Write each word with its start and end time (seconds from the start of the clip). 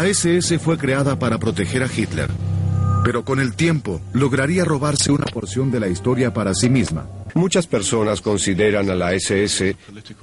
La 0.00 0.06
SS 0.06 0.58
fue 0.58 0.78
creada 0.78 1.18
para 1.18 1.36
proteger 1.36 1.82
a 1.82 1.86
Hitler, 1.94 2.30
pero 3.04 3.22
con 3.22 3.38
el 3.38 3.54
tiempo 3.54 4.00
lograría 4.14 4.64
robarse 4.64 5.12
una 5.12 5.26
porción 5.26 5.70
de 5.70 5.78
la 5.78 5.88
historia 5.88 6.32
para 6.32 6.54
sí 6.54 6.70
misma. 6.70 7.06
Muchas 7.34 7.66
personas 7.66 8.22
consideran 8.22 8.88
a 8.88 8.94
la 8.94 9.12
SS 9.12 9.76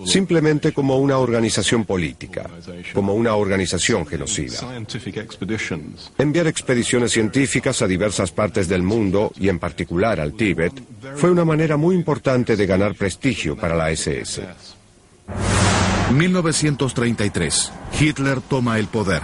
simplemente 0.04 0.72
como 0.74 0.98
una 0.98 1.20
organización 1.20 1.86
política, 1.86 2.50
como 2.92 3.14
una 3.14 3.36
organización 3.36 4.08
genocida. 4.08 4.58
Enviar 6.18 6.48
expediciones 6.48 7.12
científicas 7.12 7.80
a 7.84 7.88
diversas 7.88 8.32
partes 8.32 8.68
del 8.68 8.82
mundo, 8.82 9.32
y 9.40 9.48
en 9.48 9.60
particular 9.60 10.20
al 10.20 10.34
Tíbet, 10.34 10.74
fue 11.18 11.30
una 11.30 11.46
manera 11.46 11.78
muy 11.78 11.94
importante 11.94 12.56
de 12.56 12.66
ganar 12.66 12.96
prestigio 12.96 13.56
para 13.56 13.76
la 13.76 13.92
SS. 13.92 14.42
1933. 16.16 17.72
Hitler 18.00 18.42
toma 18.42 18.80
el 18.80 18.88
poder. 18.88 19.22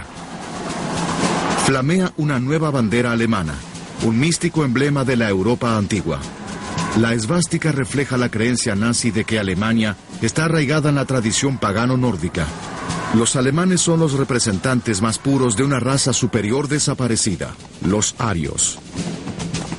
Flamea 1.64 2.12
una 2.18 2.38
nueva 2.38 2.70
bandera 2.70 3.12
alemana, 3.12 3.54
un 4.02 4.20
místico 4.20 4.66
emblema 4.66 5.02
de 5.02 5.16
la 5.16 5.30
Europa 5.30 5.78
antigua. 5.78 6.20
La 6.98 7.14
esvástica 7.14 7.72
refleja 7.72 8.18
la 8.18 8.28
creencia 8.28 8.74
nazi 8.74 9.10
de 9.10 9.24
que 9.24 9.38
Alemania 9.38 9.96
está 10.20 10.44
arraigada 10.44 10.90
en 10.90 10.96
la 10.96 11.06
tradición 11.06 11.56
pagano 11.56 11.96
nórdica. 11.96 12.46
Los 13.14 13.34
alemanes 13.34 13.80
son 13.80 13.98
los 13.98 14.12
representantes 14.12 15.00
más 15.00 15.18
puros 15.18 15.56
de 15.56 15.64
una 15.64 15.80
raza 15.80 16.12
superior 16.12 16.68
desaparecida, 16.68 17.54
los 17.82 18.14
arios. 18.18 18.78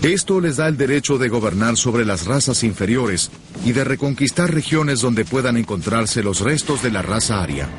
Esto 0.01 0.41
les 0.41 0.57
da 0.57 0.67
el 0.67 0.77
derecho 0.77 1.19
de 1.19 1.29
gobernar 1.29 1.77
sobre 1.77 2.03
las 2.03 2.25
razas 2.25 2.63
inferiores 2.63 3.29
y 3.63 3.73
de 3.73 3.83
reconquistar 3.83 4.51
regiones 4.51 5.01
donde 5.01 5.23
puedan 5.23 5.55
encontrarse 5.55 6.23
los 6.23 6.39
restos 6.39 6.81
de 6.81 6.89
la 6.89 7.03
raza 7.03 7.43
aria. 7.43 7.69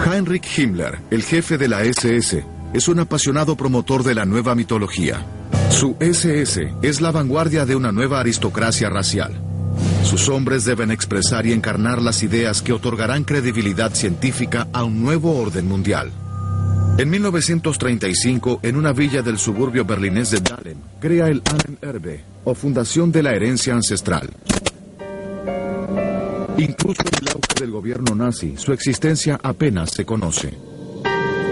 Heinrich 0.00 0.58
Himmler, 0.58 0.98
el 1.10 1.22
jefe 1.22 1.58
de 1.58 1.68
la 1.68 1.82
SS, 1.82 2.44
es 2.72 2.88
un 2.88 2.98
apasionado 3.00 3.56
promotor 3.56 4.02
de 4.02 4.14
la 4.14 4.24
nueva 4.24 4.54
mitología. 4.54 5.24
Su 5.70 5.96
SS 6.00 6.72
es 6.82 7.00
la 7.00 7.12
vanguardia 7.12 7.64
de 7.66 7.76
una 7.76 7.92
nueva 7.92 8.18
aristocracia 8.20 8.88
racial. 8.88 9.40
Sus 10.02 10.28
hombres 10.28 10.64
deben 10.64 10.90
expresar 10.90 11.46
y 11.46 11.52
encarnar 11.52 12.02
las 12.02 12.22
ideas 12.22 12.62
que 12.62 12.72
otorgarán 12.72 13.24
credibilidad 13.24 13.94
científica 13.94 14.68
a 14.72 14.82
un 14.82 15.02
nuevo 15.02 15.38
orden 15.38 15.68
mundial. 15.68 16.10
En 16.98 17.08
1935, 17.08 18.60
en 18.62 18.76
una 18.76 18.92
villa 18.92 19.22
del 19.22 19.38
suburbio 19.38 19.84
berlinés 19.84 20.30
de 20.30 20.40
Dahlem, 20.40 20.76
crea 21.00 21.28
el 21.28 21.42
Ahnenerbe, 21.46 22.22
o 22.44 22.54
Fundación 22.54 23.10
de 23.10 23.22
la 23.22 23.32
Herencia 23.32 23.74
Ancestral. 23.74 24.28
Incluso 26.58 27.02
en 27.02 27.26
el 27.26 27.28
auge 27.28 27.60
del 27.60 27.70
gobierno 27.70 28.14
nazi, 28.14 28.56
su 28.56 28.72
existencia 28.72 29.40
apenas 29.42 29.90
se 29.90 30.04
conoce. 30.04 30.54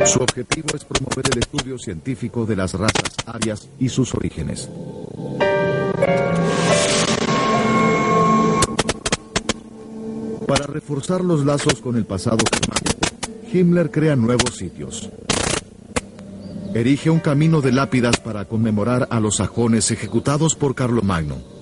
Su 0.07 0.21
objetivo 0.21 0.69
es 0.75 0.85
promover 0.85 1.27
el 1.33 1.39
estudio 1.39 1.79
científico 1.79 2.47
de 2.47 2.57
las 2.57 2.75
razas 2.75 3.15
arias 3.27 3.69
y 3.79 3.89
sus 3.89 4.15
orígenes. 4.15 4.69
Para 10.47 10.67
reforzar 10.67 11.23
los 11.23 11.45
lazos 11.45 11.81
con 11.81 11.97
el 11.97 12.07
pasado 12.07 12.39
germánico, 12.51 12.91
Himmler 13.53 13.91
crea 13.91 14.17
nuevos 14.17 14.57
sitios. 14.57 15.11
Erige 16.75 17.11
un 17.11 17.21
camino 17.21 17.61
de 17.61 17.73
lápidas 17.73 18.19
para 18.21 18.45
conmemorar 18.45 19.09
a 19.11 19.21
los 19.21 19.37
sajones 19.37 19.91
ejecutados 19.91 20.55
por 20.55 20.75
Carlomagno. 20.75 21.60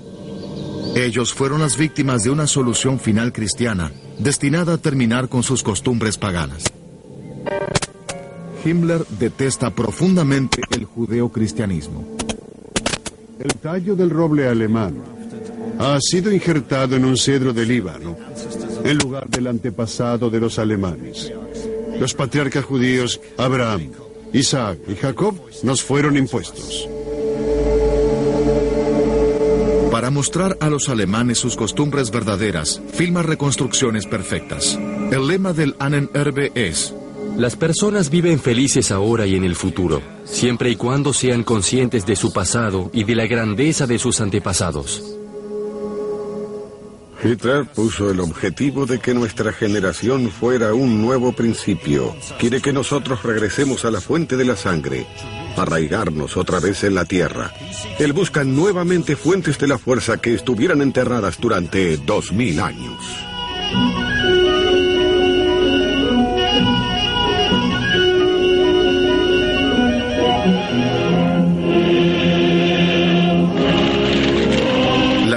Ellos 1.05 1.33
fueron 1.33 1.61
las 1.61 1.77
víctimas 1.77 2.25
de 2.25 2.31
una 2.31 2.49
solución 2.49 2.99
final 2.99 3.33
cristiana, 3.33 3.93
destinada 4.19 4.75
a 4.75 4.79
terminar 4.79 5.29
con 5.29 5.45
sus 5.45 5.63
costumbres 5.63 6.19
paganas. 6.19 6.65
Himmler 8.65 9.07
detesta 9.07 9.71
profundamente 9.71 10.61
el 10.73 10.87
judeocristianismo. 10.87 12.05
El 13.39 13.55
tallo 13.61 13.95
del 13.95 14.11
roble 14.11 14.49
alemán 14.49 14.97
ha 15.79 16.01
sido 16.01 16.33
injertado 16.33 16.97
en 16.97 17.05
un 17.05 17.17
cedro 17.17 17.53
de 17.53 17.65
Líbano, 17.65 18.17
en 18.83 18.99
lugar 18.99 19.29
del 19.29 19.47
antepasado 19.47 20.29
de 20.29 20.41
los 20.41 20.59
alemanes. 20.59 21.33
Los 22.01 22.13
patriarcas 22.15 22.65
judíos 22.65 23.21
Abraham, 23.37 23.93
Isaac 24.33 24.81
y 24.89 24.97
Jacob 24.97 25.37
nos 25.63 25.81
fueron 25.81 26.17
impuestos. 26.17 26.89
Para 30.09 30.17
mostrar 30.17 30.57
a 30.63 30.71
los 30.71 30.89
alemanes 30.89 31.37
sus 31.37 31.55
costumbres 31.55 32.11
verdaderas, 32.11 32.81
filma 32.95 33.23
reconstrucciones 33.23 34.07
perfectas. 34.07 34.79
El 35.13 35.27
lema 35.27 35.53
del 35.53 35.77
Ahnenerbe 35.79 36.51
es 36.55 36.95
las 37.37 37.57
personas 37.57 38.09
viven 38.09 38.41
felices 38.41 38.91
ahora 38.91 39.27
y 39.27 39.35
en 39.35 39.45
el 39.45 39.55
futuro, 39.55 40.01
siempre 40.25 40.71
y 40.71 40.77
cuando 40.77 41.13
sean 41.13 41.43
conscientes 41.43 42.07
de 42.07 42.17
su 42.17 42.33
pasado 42.33 42.91
y 42.95 43.05
de 43.05 43.17
la 43.17 43.27
grandeza 43.27 43.87
de 43.87 43.99
sus 43.99 44.23
antepasados. 44.23 45.05
Hitler 47.23 47.67
puso 47.67 48.11
el 48.11 48.21
objetivo 48.21 48.87
de 48.87 49.01
que 49.01 49.13
nuestra 49.13 49.53
generación 49.53 50.31
fuera 50.31 50.73
un 50.73 51.03
nuevo 51.03 51.33
principio. 51.33 52.17
Quiere 52.39 52.63
que 52.63 52.73
nosotros 52.73 53.23
regresemos 53.25 53.85
a 53.85 53.91
la 53.91 54.01
fuente 54.01 54.39
de 54.39 54.47
la 54.47 54.57
sangre, 54.57 55.07
arraigarnos 55.59 56.37
otra 56.37 56.61
vez 56.61 56.85
en 56.85 56.95
la 56.95 57.05
tierra. 57.05 57.53
Él 57.99 58.13
busca 58.13 58.45
nuevamente 58.45 59.17
fuentes 59.17 59.59
de 59.59 59.69
la 59.69 59.79
fuerza 59.79 60.19
que 60.19 60.35
estuvieran 60.35 60.83
enterradas 60.83 61.39
durante 61.41 61.97
dos 61.97 62.33
mil 62.33 62.61
años. 62.61 62.97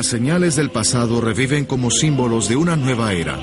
Las 0.01 0.07
señales 0.07 0.55
del 0.55 0.71
pasado 0.71 1.21
reviven 1.21 1.65
como 1.65 1.91
símbolos 1.91 2.49
de 2.49 2.55
una 2.55 2.75
nueva 2.75 3.13
era. 3.13 3.37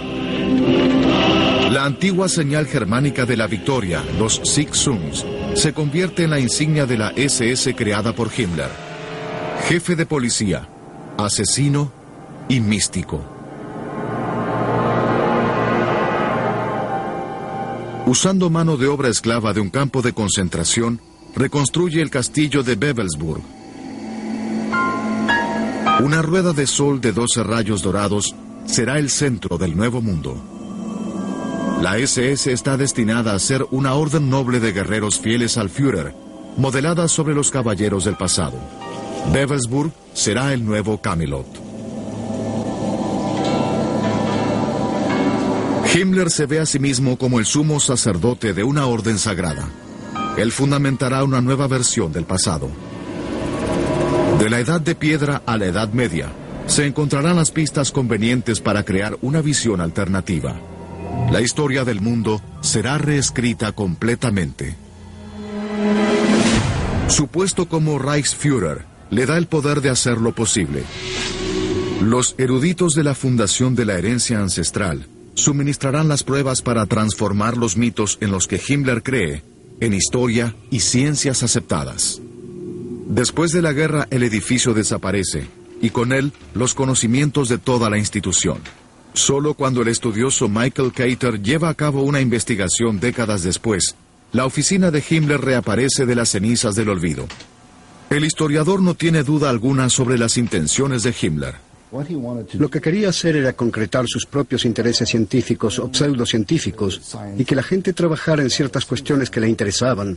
La 1.71 1.85
antigua 1.85 2.29
señal 2.29 2.67
germánica 2.67 3.27
de 3.27 3.37
la 3.37 3.47
victoria, 3.47 4.03
los 4.19 4.41
Siegsungs, 4.43 5.25
se 5.59 5.73
convierte 5.73 6.23
en 6.23 6.31
la 6.31 6.39
insignia 6.39 6.87
de 6.87 6.97
la 6.97 7.09
SS 7.17 7.75
creada 7.75 8.13
por 8.13 8.31
Himmler. 8.33 8.71
Jefe 9.67 9.97
de 9.97 10.07
policía, 10.07 10.69
asesino 11.17 11.91
y 12.49 12.61
místico. 12.61 13.21
Usando 18.07 18.51
mano 18.51 18.77
de 18.77 18.87
obra 18.87 19.09
esclava 19.09 19.53
de 19.53 19.59
un 19.59 19.69
campo 19.69 20.01
de 20.01 20.13
concentración, 20.13 21.01
reconstruye 21.35 22.03
el 22.03 22.11
castillo 22.11 22.63
de 22.63 22.77
Bebelsburg. 22.77 23.43
Una 26.01 26.23
rueda 26.23 26.53
de 26.53 26.69
sol 26.69 27.01
de 27.01 27.11
12 27.11 27.43
rayos 27.43 27.83
dorados 27.83 28.33
será 28.65 29.01
el 29.01 29.11
centro 29.11 29.59
del 29.59 29.77
nuevo 29.77 30.01
mundo. 30.01 30.58
La 31.81 31.97
SS 31.97 32.53
está 32.53 32.77
destinada 32.77 33.35
a 33.35 33.39
ser 33.39 33.65
una 33.71 33.95
orden 33.95 34.29
noble 34.29 34.59
de 34.59 34.73
guerreros 34.73 35.21
fieles 35.21 35.57
al 35.57 35.71
Führer, 35.71 36.13
modelada 36.57 37.07
sobre 37.07 37.35
los 37.35 37.53
caballeros 37.53 38.05
del 38.05 38.17
pasado. 38.17 38.59
Bevelsburg 39.33 39.93
será 40.13 40.53
el 40.53 40.65
nuevo 40.65 41.01
Camelot. 41.01 41.47
Himmler 45.95 46.31
se 46.31 46.47
ve 46.47 46.59
a 46.59 46.67
sí 46.67 46.81
mismo 46.81 47.17
como 47.17 47.39
el 47.39 47.47
sumo 47.47 47.79
sacerdote 47.79 48.55
de 48.55 48.65
una 48.65 48.87
orden 48.87 49.17
sagrada. 49.17 49.69
Él 50.37 50.51
fundamentará 50.51 51.23
una 51.23 51.41
nueva 51.41 51.69
versión 51.69 52.13
del 52.13 52.25
pasado. 52.25 52.69
De 54.41 54.51
la 54.51 54.59
Edad 54.59 54.81
de 54.81 54.97
Piedra 54.97 55.43
a 55.47 55.57
la 55.57 55.67
Edad 55.67 55.93
Media, 55.93 56.33
se 56.67 56.87
encontrarán 56.87 57.37
las 57.37 57.53
pistas 57.53 57.93
convenientes 57.93 58.61
para 58.61 58.85
crear 58.85 59.17
una 59.23 59.41
visión 59.43 59.81
alternativa. 59.81 60.61
La 61.31 61.43
historia 61.43 61.85
del 61.85 62.01
mundo 62.01 62.41
será 62.63 62.97
reescrita 62.97 63.73
completamente. 63.73 64.77
Su 67.09 67.29
puesto 67.29 67.69
como 67.69 67.99
Reichsführer 67.99 68.87
le 69.11 69.27
da 69.27 69.37
el 69.37 69.47
poder 69.47 69.83
de 69.83 69.91
hacer 69.91 70.19
lo 70.19 70.33
posible. 70.33 70.85
Los 72.03 72.35
eruditos 72.39 72.95
de 72.95 73.05
la 73.05 73.15
Fundación 73.15 73.75
de 73.75 73.85
la 73.85 73.99
Herencia 73.99 74.39
Ancestral 74.39 75.07
suministrarán 75.35 76.09
las 76.09 76.23
pruebas 76.23 76.63
para 76.63 76.87
transformar 76.87 77.59
los 77.59 77.77
mitos 77.77 78.17
en 78.21 78.31
los 78.31 78.47
que 78.47 78.61
Himmler 78.67 79.03
cree 79.03 79.43
en 79.81 79.93
historia 79.93 80.57
y 80.71 80.81
ciencias 80.81 81.43
aceptadas. 81.43 82.21
Después 83.07 83.53
de 83.53 83.63
la 83.63 83.73
guerra 83.73 84.09
el 84.11 84.23
edificio 84.23 84.73
desaparece 84.73 85.47
y 85.83 85.91
con 85.91 86.13
él 86.13 86.33
los 86.55 86.75
conocimientos 86.75 87.49
de 87.49 87.59
toda 87.59 87.91
la 87.91 87.99
institución. 87.99 88.59
Solo 89.19 89.55
cuando 89.55 89.83
el 89.83 89.89
estudioso 89.89 90.49
Michael 90.49 90.93
Cater 90.93 91.43
lleva 91.43 91.69
a 91.69 91.75
cabo 91.75 92.03
una 92.03 92.21
investigación 92.21 93.01
décadas 93.01 93.43
después, 93.43 93.97
la 94.33 94.47
oficina 94.47 94.93
de 94.93 95.03
Himmler 95.07 95.41
reaparece 95.41 96.07
de 96.07 96.15
las 96.15 96.29
cenizas 96.29 96.77
del 96.77 96.89
olvido. 96.89 97.27
El 98.11 98.25
historiador 98.25 98.81
no 98.81 98.95
tiene 98.95 99.25
duda 99.25 99.51
alguna 99.51 99.91
sobre 99.91 100.19
las 100.19 100.39
intenciones 100.39 101.03
de 101.03 101.13
Himmler. 101.21 101.57
Lo 102.53 102.71
que 102.71 102.81
quería 102.81 103.09
hacer 103.09 103.35
era 103.35 103.55
concretar 103.55 104.05
sus 104.07 104.25
propios 104.25 104.65
intereses 104.65 105.09
científicos 105.09 105.81
o 105.81 105.93
pseudocientíficos 105.93 107.17
y 107.37 107.45
que 107.45 107.57
la 107.57 107.65
gente 107.65 107.93
trabajara 107.95 108.43
en 108.43 108.51
ciertas 108.51 108.85
cuestiones 108.85 109.31
que 109.31 109.41
le 109.41 109.49
interesaban 109.49 110.17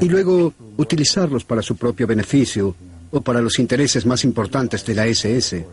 y 0.00 0.08
luego 0.08 0.54
utilizarlos 0.76 1.44
para 1.44 1.62
su 1.62 1.76
propio 1.76 2.06
beneficio 2.06 2.76
o 3.10 3.20
para 3.20 3.40
los 3.40 3.58
intereses 3.58 4.06
más 4.06 4.22
importantes 4.22 4.86
de 4.86 4.94
la 4.94 5.06
SS 5.06 5.66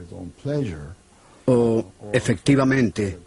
o 1.45 1.85
efectivamente 2.11 3.17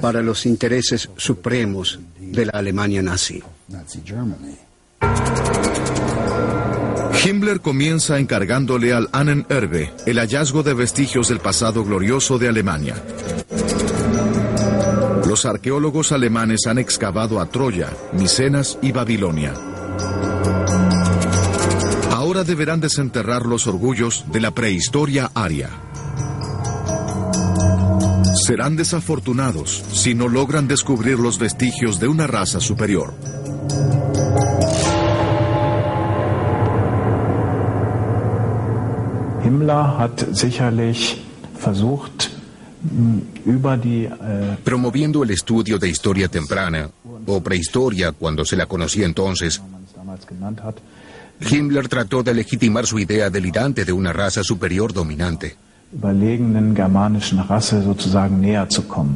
para 0.00 0.22
los 0.22 0.46
intereses 0.46 1.08
supremos 1.16 1.98
de 2.18 2.46
la 2.46 2.52
Alemania 2.52 3.02
nazi. 3.02 3.42
Himmler 7.24 7.60
comienza 7.60 8.18
encargándole 8.18 8.92
al 8.92 9.08
Erbe 9.48 9.92
el 10.04 10.18
hallazgo 10.18 10.62
de 10.62 10.74
vestigios 10.74 11.28
del 11.28 11.40
pasado 11.40 11.84
glorioso 11.84 12.38
de 12.38 12.48
Alemania. 12.48 12.96
Los 15.26 15.46
arqueólogos 15.46 16.12
alemanes 16.12 16.66
han 16.66 16.78
excavado 16.78 17.40
a 17.40 17.46
Troya, 17.46 17.90
Micenas 18.12 18.78
y 18.82 18.92
Babilonia. 18.92 19.54
Ahora 22.10 22.44
deberán 22.44 22.80
desenterrar 22.80 23.46
los 23.46 23.66
orgullos 23.66 24.24
de 24.30 24.40
la 24.40 24.50
prehistoria 24.50 25.30
aria. 25.34 25.70
Serán 28.34 28.76
desafortunados 28.76 29.84
si 29.92 30.14
no 30.14 30.28
logran 30.28 30.66
descubrir 30.66 31.18
los 31.18 31.38
vestigios 31.38 32.00
de 32.00 32.08
una 32.08 32.26
raza 32.26 32.60
superior. 32.60 33.14
Himmler 39.44 39.98
hat 39.98 40.34
sicherlich 40.34 41.22
versucht, 41.58 42.30
über 43.44 43.76
die, 43.76 44.04
äh, 44.04 44.56
Promoviendo 44.64 45.22
el 45.22 45.30
estudio 45.30 45.78
de 45.78 45.88
historia 45.88 46.28
temprana, 46.28 46.90
o 47.26 47.40
prehistoria 47.40 48.12
cuando 48.12 48.44
se 48.44 48.56
la 48.56 48.66
conocía 48.66 49.06
entonces, 49.06 49.60
Himmler 51.40 51.88
trató 51.88 52.22
de 52.22 52.34
legitimar 52.34 52.86
su 52.86 52.98
idea 52.98 53.30
delirante 53.30 53.84
de 53.84 53.92
una 53.92 54.12
raza 54.12 54.42
superior 54.42 54.92
dominante. 54.92 55.56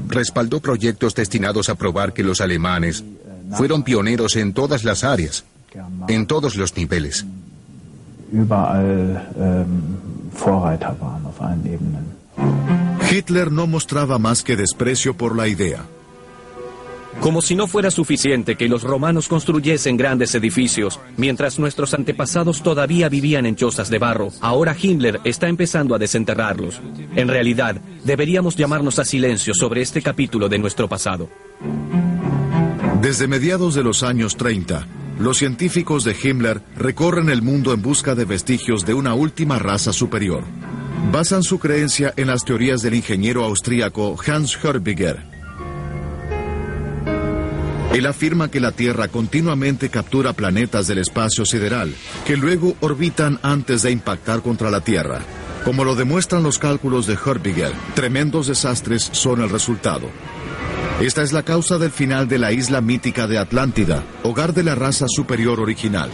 Respaldó 0.08 0.60
proyectos 0.60 1.14
destinados 1.14 1.68
a 1.68 1.74
probar 1.74 2.12
que 2.12 2.22
los 2.22 2.40
alemanes 2.40 3.04
fueron 3.52 3.82
pioneros 3.82 4.36
en 4.36 4.52
todas 4.52 4.84
las 4.84 5.04
áreas, 5.04 5.44
en 6.08 6.26
todos 6.26 6.56
los 6.56 6.76
niveles. 6.76 7.26
Hitler 13.10 13.50
no 13.50 13.66
mostraba 13.66 14.18
más 14.18 14.42
que 14.42 14.56
desprecio 14.56 15.16
por 15.16 15.34
la 15.34 15.48
idea. 15.48 15.84
Como 17.20 17.42
si 17.42 17.56
no 17.56 17.66
fuera 17.66 17.90
suficiente 17.90 18.56
que 18.56 18.68
los 18.68 18.84
romanos 18.84 19.26
construyesen 19.26 19.96
grandes 19.96 20.34
edificios, 20.36 21.00
mientras 21.16 21.58
nuestros 21.58 21.92
antepasados 21.92 22.62
todavía 22.62 23.08
vivían 23.08 23.44
en 23.44 23.56
chozas 23.56 23.90
de 23.90 23.98
barro, 23.98 24.28
ahora 24.40 24.76
Himmler 24.80 25.20
está 25.24 25.48
empezando 25.48 25.96
a 25.96 25.98
desenterrarlos. 25.98 26.80
En 27.16 27.26
realidad, 27.26 27.80
deberíamos 28.04 28.54
llamarnos 28.54 29.00
a 29.00 29.04
silencio 29.04 29.52
sobre 29.52 29.82
este 29.82 30.00
capítulo 30.00 30.48
de 30.48 30.58
nuestro 30.58 30.88
pasado. 30.88 31.28
Desde 33.02 33.26
mediados 33.26 33.74
de 33.74 33.82
los 33.82 34.04
años 34.04 34.36
30, 34.36 34.86
los 35.18 35.38
científicos 35.38 36.04
de 36.04 36.16
Himmler 36.22 36.62
recorren 36.76 37.30
el 37.30 37.42
mundo 37.42 37.72
en 37.72 37.82
busca 37.82 38.14
de 38.14 38.24
vestigios 38.24 38.86
de 38.86 38.94
una 38.94 39.14
última 39.14 39.58
raza 39.58 39.92
superior. 39.92 40.44
Basan 41.10 41.42
su 41.42 41.58
creencia 41.58 42.14
en 42.16 42.28
las 42.28 42.44
teorías 42.44 42.80
del 42.82 42.94
ingeniero 42.94 43.44
austríaco 43.44 44.16
Hans 44.24 44.56
Hörbiger, 44.62 45.37
él 47.92 48.06
afirma 48.06 48.50
que 48.50 48.60
la 48.60 48.72
Tierra 48.72 49.08
continuamente 49.08 49.88
captura 49.88 50.34
planetas 50.34 50.86
del 50.86 50.98
espacio 50.98 51.46
sideral, 51.46 51.94
que 52.26 52.36
luego 52.36 52.76
orbitan 52.80 53.38
antes 53.42 53.82
de 53.82 53.90
impactar 53.90 54.42
contra 54.42 54.70
la 54.70 54.82
Tierra. 54.82 55.20
Como 55.64 55.84
lo 55.84 55.94
demuestran 55.94 56.42
los 56.42 56.58
cálculos 56.58 57.06
de 57.06 57.16
Hörbiger, 57.16 57.72
tremendos 57.94 58.46
desastres 58.46 59.08
son 59.12 59.40
el 59.42 59.50
resultado. 59.50 60.08
Esta 61.00 61.22
es 61.22 61.32
la 61.32 61.44
causa 61.44 61.78
del 61.78 61.90
final 61.90 62.28
de 62.28 62.38
la 62.38 62.52
isla 62.52 62.80
mítica 62.80 63.26
de 63.26 63.38
Atlántida, 63.38 64.02
hogar 64.22 64.52
de 64.52 64.64
la 64.64 64.74
raza 64.74 65.06
superior 65.08 65.60
original. 65.60 66.10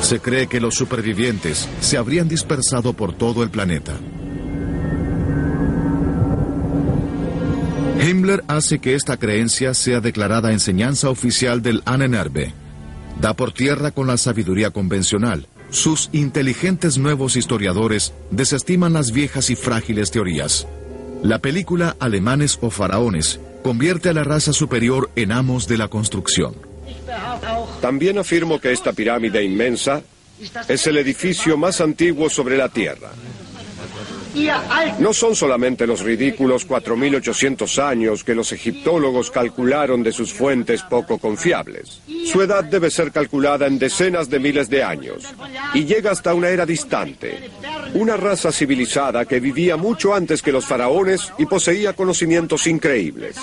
Se 0.00 0.20
cree 0.20 0.48
que 0.48 0.60
los 0.60 0.74
supervivientes 0.74 1.68
se 1.80 1.96
habrían 1.96 2.28
dispersado 2.28 2.92
por 2.92 3.12
todo 3.12 3.42
el 3.42 3.50
planeta. 3.50 3.94
Himmler 8.06 8.44
hace 8.46 8.78
que 8.78 8.94
esta 8.94 9.16
creencia 9.16 9.74
sea 9.74 10.00
declarada 10.00 10.52
enseñanza 10.52 11.10
oficial 11.10 11.60
del 11.60 11.82
Annenerbe. 11.86 12.52
Da 13.20 13.34
por 13.34 13.50
tierra 13.50 13.90
con 13.90 14.06
la 14.06 14.16
sabiduría 14.16 14.70
convencional. 14.70 15.48
Sus 15.70 16.08
inteligentes 16.12 16.98
nuevos 16.98 17.34
historiadores 17.34 18.12
desestiman 18.30 18.92
las 18.92 19.10
viejas 19.10 19.50
y 19.50 19.56
frágiles 19.56 20.12
teorías. 20.12 20.68
La 21.24 21.40
película 21.40 21.96
Alemanes 21.98 22.58
o 22.60 22.70
Faraones 22.70 23.40
convierte 23.64 24.10
a 24.10 24.12
la 24.12 24.22
raza 24.22 24.52
superior 24.52 25.10
en 25.16 25.32
amos 25.32 25.66
de 25.66 25.76
la 25.76 25.88
construcción. 25.88 26.54
También 27.80 28.18
afirmo 28.18 28.60
que 28.60 28.70
esta 28.70 28.92
pirámide 28.92 29.42
inmensa 29.42 30.02
es 30.68 30.86
el 30.86 30.98
edificio 30.98 31.56
más 31.56 31.80
antiguo 31.80 32.30
sobre 32.30 32.56
la 32.56 32.68
Tierra. 32.68 33.10
No 34.98 35.12
son 35.12 35.34
solamente 35.34 35.86
los 35.86 36.00
ridículos 36.00 36.68
4.800 36.68 37.82
años 37.82 38.24
que 38.24 38.34
los 38.34 38.52
egiptólogos 38.52 39.30
calcularon 39.30 40.02
de 40.02 40.12
sus 40.12 40.32
fuentes 40.32 40.82
poco 40.82 41.18
confiables. 41.18 42.00
Su 42.26 42.42
edad 42.42 42.64
debe 42.64 42.90
ser 42.90 43.12
calculada 43.12 43.66
en 43.66 43.78
decenas 43.78 44.28
de 44.28 44.38
miles 44.38 44.68
de 44.68 44.82
años 44.82 45.24
y 45.74 45.84
llega 45.84 46.10
hasta 46.10 46.34
una 46.34 46.48
era 46.48 46.66
distante. 46.66 47.50
Una 47.94 48.16
raza 48.16 48.52
civilizada 48.52 49.24
que 49.24 49.40
vivía 49.40 49.76
mucho 49.76 50.14
antes 50.14 50.42
que 50.42 50.52
los 50.52 50.66
faraones 50.66 51.32
y 51.38 51.46
poseía 51.46 51.92
conocimientos 51.94 52.66
increíbles. 52.66 53.36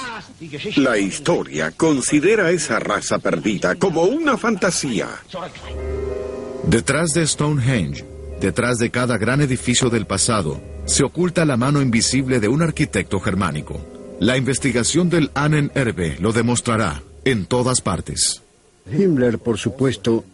La 0.75 0.97
historia 0.97 1.71
considera 1.71 2.47
a 2.47 2.51
esa 2.51 2.79
raza 2.79 3.19
perdida 3.19 3.75
como 3.75 4.03
una 4.03 4.37
fantasía. 4.37 5.07
Detrás 6.63 7.13
de 7.13 7.27
Stonehenge, 7.27 8.05
detrás 8.43 8.77
de 8.77 8.91
cada 8.91 9.17
gran 9.17 9.39
edificio 9.39 9.89
del 9.89 10.05
pasado, 10.05 10.61
se 10.85 11.05
oculta 11.05 11.45
la 11.45 11.55
mano 11.55 11.81
invisible 11.81 12.41
de 12.41 12.49
un 12.49 12.61
arquitecto 12.61 13.21
germánico. 13.21 13.79
La 14.19 14.35
investigación 14.35 15.09
del 15.09 15.31
Annen 15.33 15.71
Erbe 15.75 16.17
lo 16.19 16.33
demostrará 16.33 17.01
en 17.23 17.45
todas 17.45 17.79
partes. 17.79 18.41
Himmler, 18.91 19.39
por 19.39 19.57
supuesto, 19.57 20.25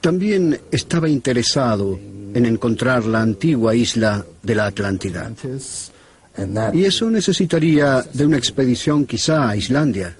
también 0.00 0.60
estaba 0.70 1.08
interesado 1.08 1.98
en 2.32 2.46
encontrar 2.46 3.04
la 3.04 3.22
antigua 3.22 3.74
isla 3.74 4.24
de 4.40 4.54
la 4.54 4.66
Atlántida. 4.66 5.32
Y 6.72 6.84
eso 6.84 7.10
necesitaría 7.10 8.04
de 8.12 8.26
una 8.26 8.36
expedición 8.36 9.06
quizá 9.06 9.48
a 9.48 9.56
Islandia, 9.56 10.14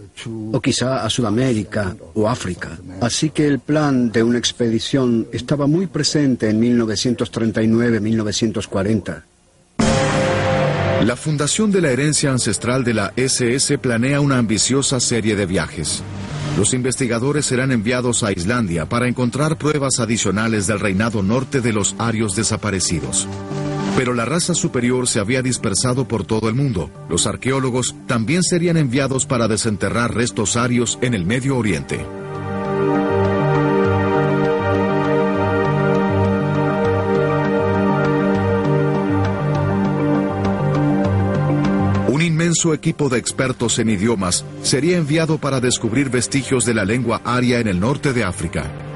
o 0.52 0.60
quizá 0.60 1.04
a 1.04 1.10
Sudamérica 1.10 1.96
o 2.14 2.28
África. 2.28 2.78
Así 3.00 3.30
que 3.30 3.46
el 3.46 3.60
plan 3.60 4.12
de 4.12 4.22
una 4.22 4.38
expedición 4.38 5.26
estaba 5.32 5.66
muy 5.66 5.86
presente 5.86 6.50
en 6.50 6.60
1939-1940. 6.60 9.22
La 11.04 11.16
Fundación 11.16 11.72
de 11.72 11.80
la 11.80 11.90
Herencia 11.90 12.30
Ancestral 12.30 12.84
de 12.84 12.92
la 12.92 13.14
SS 13.16 13.78
planea 13.78 14.20
una 14.20 14.36
ambiciosa 14.36 15.00
serie 15.00 15.34
de 15.34 15.46
viajes. 15.46 16.02
Los 16.58 16.74
investigadores 16.74 17.46
serán 17.46 17.72
enviados 17.72 18.22
a 18.22 18.32
Islandia 18.32 18.86
para 18.86 19.08
encontrar 19.08 19.56
pruebas 19.56 19.98
adicionales 19.98 20.66
del 20.66 20.78
reinado 20.78 21.22
norte 21.22 21.62
de 21.62 21.72
los 21.72 21.96
arios 21.98 22.36
desaparecidos. 22.36 23.26
Pero 23.96 24.14
la 24.14 24.24
raza 24.24 24.54
superior 24.54 25.06
se 25.06 25.20
había 25.20 25.42
dispersado 25.42 26.06
por 26.06 26.24
todo 26.24 26.48
el 26.48 26.54
mundo. 26.54 26.90
Los 27.08 27.26
arqueólogos 27.26 27.94
también 28.06 28.42
serían 28.42 28.76
enviados 28.76 29.26
para 29.26 29.48
desenterrar 29.48 30.14
restos 30.14 30.56
arios 30.56 30.98
en 31.02 31.14
el 31.14 31.26
Medio 31.26 31.56
Oriente. 31.56 32.06
Un 42.08 42.22
inmenso 42.22 42.74
equipo 42.74 43.08
de 43.08 43.18
expertos 43.18 43.78
en 43.78 43.88
idiomas 43.88 44.44
sería 44.62 44.98
enviado 44.98 45.38
para 45.38 45.60
descubrir 45.60 46.10
vestigios 46.10 46.66
de 46.66 46.74
la 46.74 46.84
lengua 46.84 47.22
aria 47.24 47.60
en 47.60 47.68
el 47.68 47.80
norte 47.80 48.12
de 48.12 48.24
África. 48.24 48.89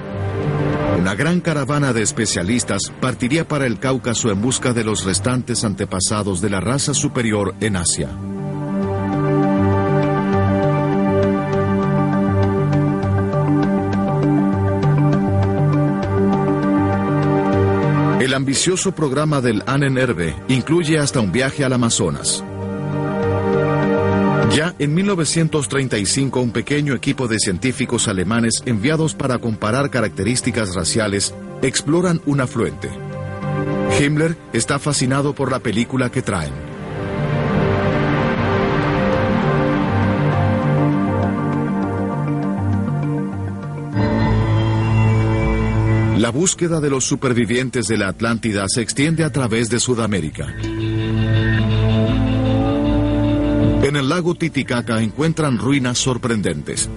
Una 0.98 1.14
gran 1.14 1.40
caravana 1.40 1.92
de 1.92 2.02
especialistas 2.02 2.92
partiría 3.00 3.46
para 3.46 3.66
el 3.66 3.78
Cáucaso 3.78 4.30
en 4.30 4.40
busca 4.40 4.72
de 4.72 4.84
los 4.84 5.04
restantes 5.04 5.64
antepasados 5.64 6.40
de 6.40 6.50
la 6.50 6.60
raza 6.60 6.94
superior 6.94 7.54
en 7.60 7.76
Asia. 7.76 8.08
El 18.20 18.32
ambicioso 18.32 18.92
programa 18.92 19.42
del 19.42 19.62
Ahnenerbe 19.66 20.34
incluye 20.48 20.98
hasta 20.98 21.20
un 21.20 21.30
viaje 21.30 21.62
al 21.64 21.74
Amazonas. 21.74 22.42
Ya 24.50 24.74
en 24.78 24.94
1935 24.94 26.40
un 26.40 26.52
pequeño 26.52 26.94
equipo 26.94 27.26
de 27.28 27.38
científicos 27.38 28.08
alemanes 28.08 28.62
enviados 28.66 29.14
para 29.14 29.38
comparar 29.38 29.90
características 29.90 30.74
raciales 30.74 31.34
exploran 31.62 32.20
un 32.26 32.40
afluente. 32.40 32.90
Himmler 33.98 34.36
está 34.52 34.78
fascinado 34.78 35.34
por 35.34 35.50
la 35.50 35.60
película 35.60 36.10
que 36.10 36.22
traen. 36.22 36.52
La 46.18 46.30
búsqueda 46.30 46.80
de 46.80 46.88
los 46.88 47.04
supervivientes 47.04 47.86
de 47.86 47.98
la 47.98 48.08
Atlántida 48.08 48.64
se 48.68 48.80
extiende 48.80 49.24
a 49.24 49.30
través 49.30 49.68
de 49.68 49.78
Sudamérica. 49.78 50.54
En 53.94 54.00
el 54.00 54.08
lago 54.08 54.34
Titicaca 54.34 55.00
encuentran 55.00 55.56
ruinas 55.56 55.98
sorprendentes. 55.98 56.90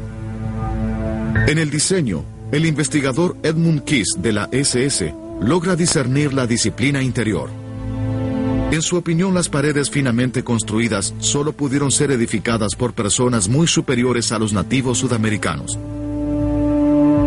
En 1.46 1.60
el 1.60 1.70
diseño, 1.70 2.25
el 2.51 2.66
investigador 2.66 3.38
Edmund 3.44 3.84
Kiss 3.84 4.16
de 4.18 4.34
la 4.34 4.50
SS 4.51 5.13
logra 5.39 5.75
discernir 5.75 6.34
la 6.34 6.48
disciplina 6.48 7.04
interior. 7.04 7.51
En 8.72 8.82
su 8.82 8.98
opinión, 8.98 9.36
las 9.36 9.48
paredes 9.48 9.92
finamente 9.92 10.44
construidas 10.44 11.13
solo 11.20 11.54
pudieron 11.54 11.92
ser 11.92 12.10
edificadas 12.10 12.75
por 12.75 12.94
personas 12.94 13.48
muy 13.48 13.68
superiores 13.68 14.32
a 14.32 14.39
los 14.39 14.51
nativos 14.51 14.98
sudamericanos. 14.98 15.77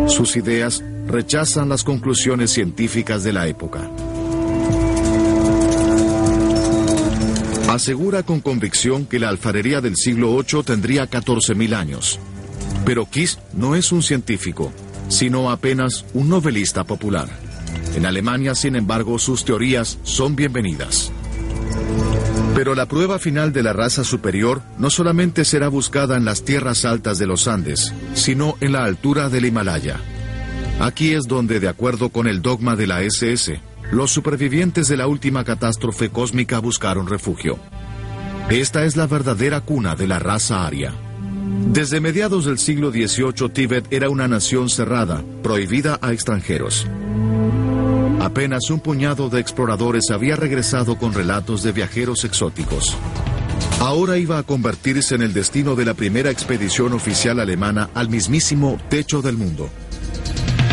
Sus 0.07 0.35
ideas 0.35 0.83
rechazan 1.07 1.69
las 1.69 1.85
conclusiones 1.85 2.51
científicas 2.51 3.23
de 3.23 3.31
la 3.31 3.47
época. 3.47 3.89
Asegura 7.71 8.23
con 8.23 8.41
convicción 8.41 9.05
que 9.05 9.17
la 9.17 9.29
alfarería 9.29 9.79
del 9.79 9.95
siglo 9.95 10.35
VIII 10.35 10.61
tendría 10.61 11.09
14.000 11.09 11.73
años. 11.73 12.19
Pero 12.83 13.05
Kiss 13.05 13.39
no 13.53 13.75
es 13.75 13.93
un 13.93 14.03
científico, 14.03 14.73
sino 15.07 15.49
apenas 15.49 16.03
un 16.13 16.27
novelista 16.27 16.83
popular. 16.83 17.29
En 17.95 18.05
Alemania, 18.05 18.55
sin 18.55 18.75
embargo, 18.75 19.17
sus 19.19 19.45
teorías 19.45 19.99
son 20.03 20.35
bienvenidas. 20.35 21.13
Pero 22.55 22.75
la 22.75 22.87
prueba 22.89 23.19
final 23.19 23.53
de 23.53 23.63
la 23.63 23.71
raza 23.71 24.03
superior 24.03 24.61
no 24.77 24.89
solamente 24.89 25.45
será 25.45 25.69
buscada 25.69 26.17
en 26.17 26.25
las 26.25 26.43
tierras 26.43 26.83
altas 26.83 27.19
de 27.19 27.27
los 27.27 27.47
Andes, 27.47 27.93
sino 28.15 28.57
en 28.59 28.73
la 28.73 28.83
altura 28.83 29.29
del 29.29 29.45
Himalaya. 29.45 29.97
Aquí 30.81 31.13
es 31.13 31.23
donde, 31.23 31.61
de 31.61 31.69
acuerdo 31.69 32.09
con 32.09 32.27
el 32.27 32.41
dogma 32.41 32.75
de 32.75 32.87
la 32.87 33.01
SS, 33.01 33.61
los 33.91 34.11
supervivientes 34.11 34.87
de 34.87 34.97
la 34.97 35.07
última 35.07 35.43
catástrofe 35.43 36.09
cósmica 36.09 36.59
buscaron 36.59 37.07
refugio. 37.07 37.59
Esta 38.49 38.85
es 38.85 38.95
la 38.95 39.05
verdadera 39.05 39.61
cuna 39.61 39.95
de 39.95 40.07
la 40.07 40.17
raza 40.17 40.65
aria. 40.65 40.93
Desde 41.67 41.99
mediados 41.99 42.45
del 42.45 42.57
siglo 42.57 42.91
XVIII, 42.91 43.49
Tíbet 43.49 43.91
era 43.91 44.09
una 44.09 44.27
nación 44.27 44.69
cerrada, 44.69 45.23
prohibida 45.43 45.99
a 46.01 46.13
extranjeros. 46.13 46.87
Apenas 48.21 48.69
un 48.69 48.79
puñado 48.79 49.29
de 49.29 49.41
exploradores 49.41 50.09
había 50.11 50.35
regresado 50.35 50.97
con 50.97 51.13
relatos 51.13 51.63
de 51.63 51.71
viajeros 51.71 52.23
exóticos. 52.23 52.95
Ahora 53.79 54.17
iba 54.17 54.37
a 54.37 54.43
convertirse 54.43 55.15
en 55.15 55.21
el 55.21 55.33
destino 55.33 55.75
de 55.75 55.85
la 55.85 55.95
primera 55.95 56.29
expedición 56.29 56.93
oficial 56.93 57.39
alemana 57.39 57.89
al 57.93 58.09
mismísimo 58.09 58.77
techo 58.89 59.21
del 59.21 59.37
mundo. 59.37 59.69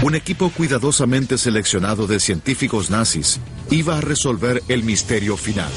Un 0.01 0.15
equipo 0.15 0.51
cuidadosamente 0.51 1.37
seleccionado 1.39 2.07
de 2.07 2.21
científicos 2.21 2.89
nazis 2.89 3.41
iba 3.71 3.99
a 3.99 4.01
resolver 4.01 4.63
el 4.69 4.85
misterio 4.85 5.37
final. 5.37 5.71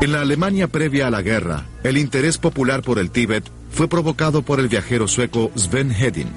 En 0.00 0.12
la 0.12 0.20
Alemania 0.20 0.68
previa 0.68 1.08
a 1.08 1.10
la 1.10 1.22
guerra, 1.22 1.66
el 1.82 1.98
interés 1.98 2.38
popular 2.38 2.82
por 2.82 3.00
el 3.00 3.10
Tíbet 3.10 3.44
fue 3.72 3.88
provocado 3.88 4.42
por 4.42 4.60
el 4.60 4.68
viajero 4.68 5.08
sueco 5.08 5.50
Sven 5.56 5.90
Hedin. 5.90 6.28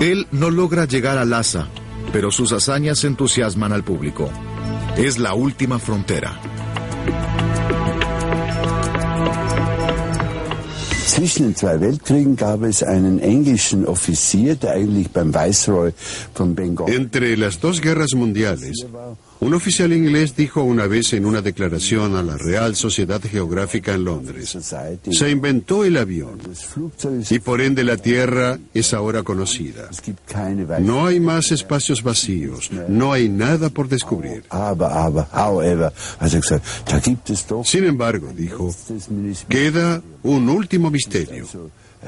Él 0.00 0.26
no 0.32 0.50
logra 0.50 0.84
llegar 0.84 1.16
a 1.18 1.24
Lhasa, 1.24 1.68
pero 2.12 2.32
sus 2.32 2.52
hazañas 2.52 3.04
entusiasman 3.04 3.72
al 3.72 3.84
público. 3.84 4.28
Es 4.96 5.20
la 5.20 5.34
última 5.34 5.78
frontera. 5.78 6.40
Zwischen 11.14 11.44
den 11.44 11.54
zwei 11.54 11.80
Weltkriegen 11.80 12.34
gab 12.34 12.62
es 12.64 12.82
einen 12.82 13.20
englischen 13.20 13.86
Offizier, 13.86 14.56
der 14.56 14.72
eigentlich 14.72 15.10
beim 15.10 15.32
Viceroy 15.32 15.92
von 16.34 16.56
Bengal. 16.56 16.90
Entre 16.90 17.36
las 17.36 17.60
dos 17.60 17.80
guerras 17.80 18.14
mundiales, 18.14 18.84
un 19.40 19.54
oficial 19.54 19.92
inglés 19.92 20.34
dijo 20.36 20.62
una 20.62 20.86
vez 20.86 21.12
en 21.12 21.26
una 21.26 21.42
declaración 21.42 22.16
a 22.16 22.22
la 22.22 22.36
Real 22.36 22.76
Sociedad 22.76 23.20
Geográfica 23.22 23.94
en 23.94 24.04
Londres, 24.04 24.56
se 25.10 25.30
inventó 25.30 25.84
el 25.84 25.96
avión 25.96 26.38
y 27.30 27.38
por 27.40 27.60
ende 27.60 27.84
la 27.84 27.96
Tierra 27.96 28.58
es 28.72 28.94
ahora 28.94 29.22
conocida. 29.22 29.90
No 30.80 31.06
hay 31.06 31.20
más 31.20 31.52
espacios 31.52 32.02
vacíos, 32.02 32.70
no 32.88 33.12
hay 33.12 33.28
nada 33.28 33.70
por 33.70 33.88
descubrir. 33.88 34.44
Sin 37.64 37.84
embargo, 37.84 38.32
dijo, 38.34 38.74
queda 39.48 40.02
un 40.22 40.48
último 40.48 40.90
misterio. 40.90 41.46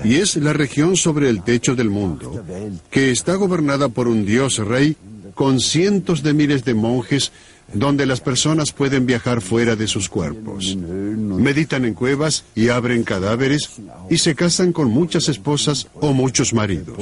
Y 0.04 0.16
es 0.16 0.36
la 0.36 0.52
región 0.52 0.96
sobre 0.96 1.30
el 1.30 1.42
techo 1.42 1.74
del 1.74 1.88
mundo, 1.88 2.44
que 2.90 3.10
está 3.10 3.34
gobernada 3.34 3.88
por 3.88 4.08
un 4.08 4.26
dios 4.26 4.58
rey 4.58 4.96
con 5.34 5.60
cientos 5.60 6.22
de 6.22 6.34
miles 6.34 6.64
de 6.64 6.74
monjes 6.74 7.32
donde 7.72 8.06
las 8.06 8.20
personas 8.20 8.72
pueden 8.72 9.06
viajar 9.06 9.40
fuera 9.40 9.76
de 9.76 9.88
sus 9.88 10.08
cuerpos. 10.08 10.76
Meditan 10.76 11.84
en 11.84 11.94
cuevas 11.94 12.44
y 12.54 12.68
abren 12.68 13.02
cadáveres 13.02 13.70
y 14.08 14.18
se 14.18 14.34
casan 14.34 14.72
con 14.72 14.90
muchas 14.90 15.28
esposas 15.28 15.88
o 15.94 16.12
muchos 16.12 16.54
maridos. 16.54 16.96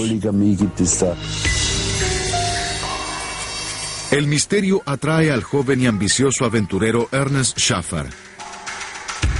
El 4.10 4.26
misterio 4.28 4.82
atrae 4.86 5.32
al 5.32 5.42
joven 5.42 5.80
y 5.80 5.86
ambicioso 5.86 6.44
aventurero 6.44 7.08
Ernest 7.10 7.58
Schaffer. 7.58 8.06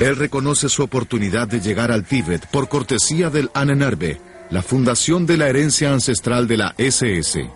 Él 0.00 0.16
reconoce 0.16 0.68
su 0.68 0.82
oportunidad 0.82 1.46
de 1.46 1.60
llegar 1.60 1.92
al 1.92 2.04
Tíbet 2.04 2.46
por 2.48 2.68
cortesía 2.68 3.30
del 3.30 3.50
Ahnenerbe, 3.54 4.20
la 4.50 4.62
fundación 4.62 5.26
de 5.26 5.36
la 5.36 5.48
herencia 5.48 5.92
ancestral 5.92 6.48
de 6.48 6.56
la 6.56 6.74
SS. 6.76 7.48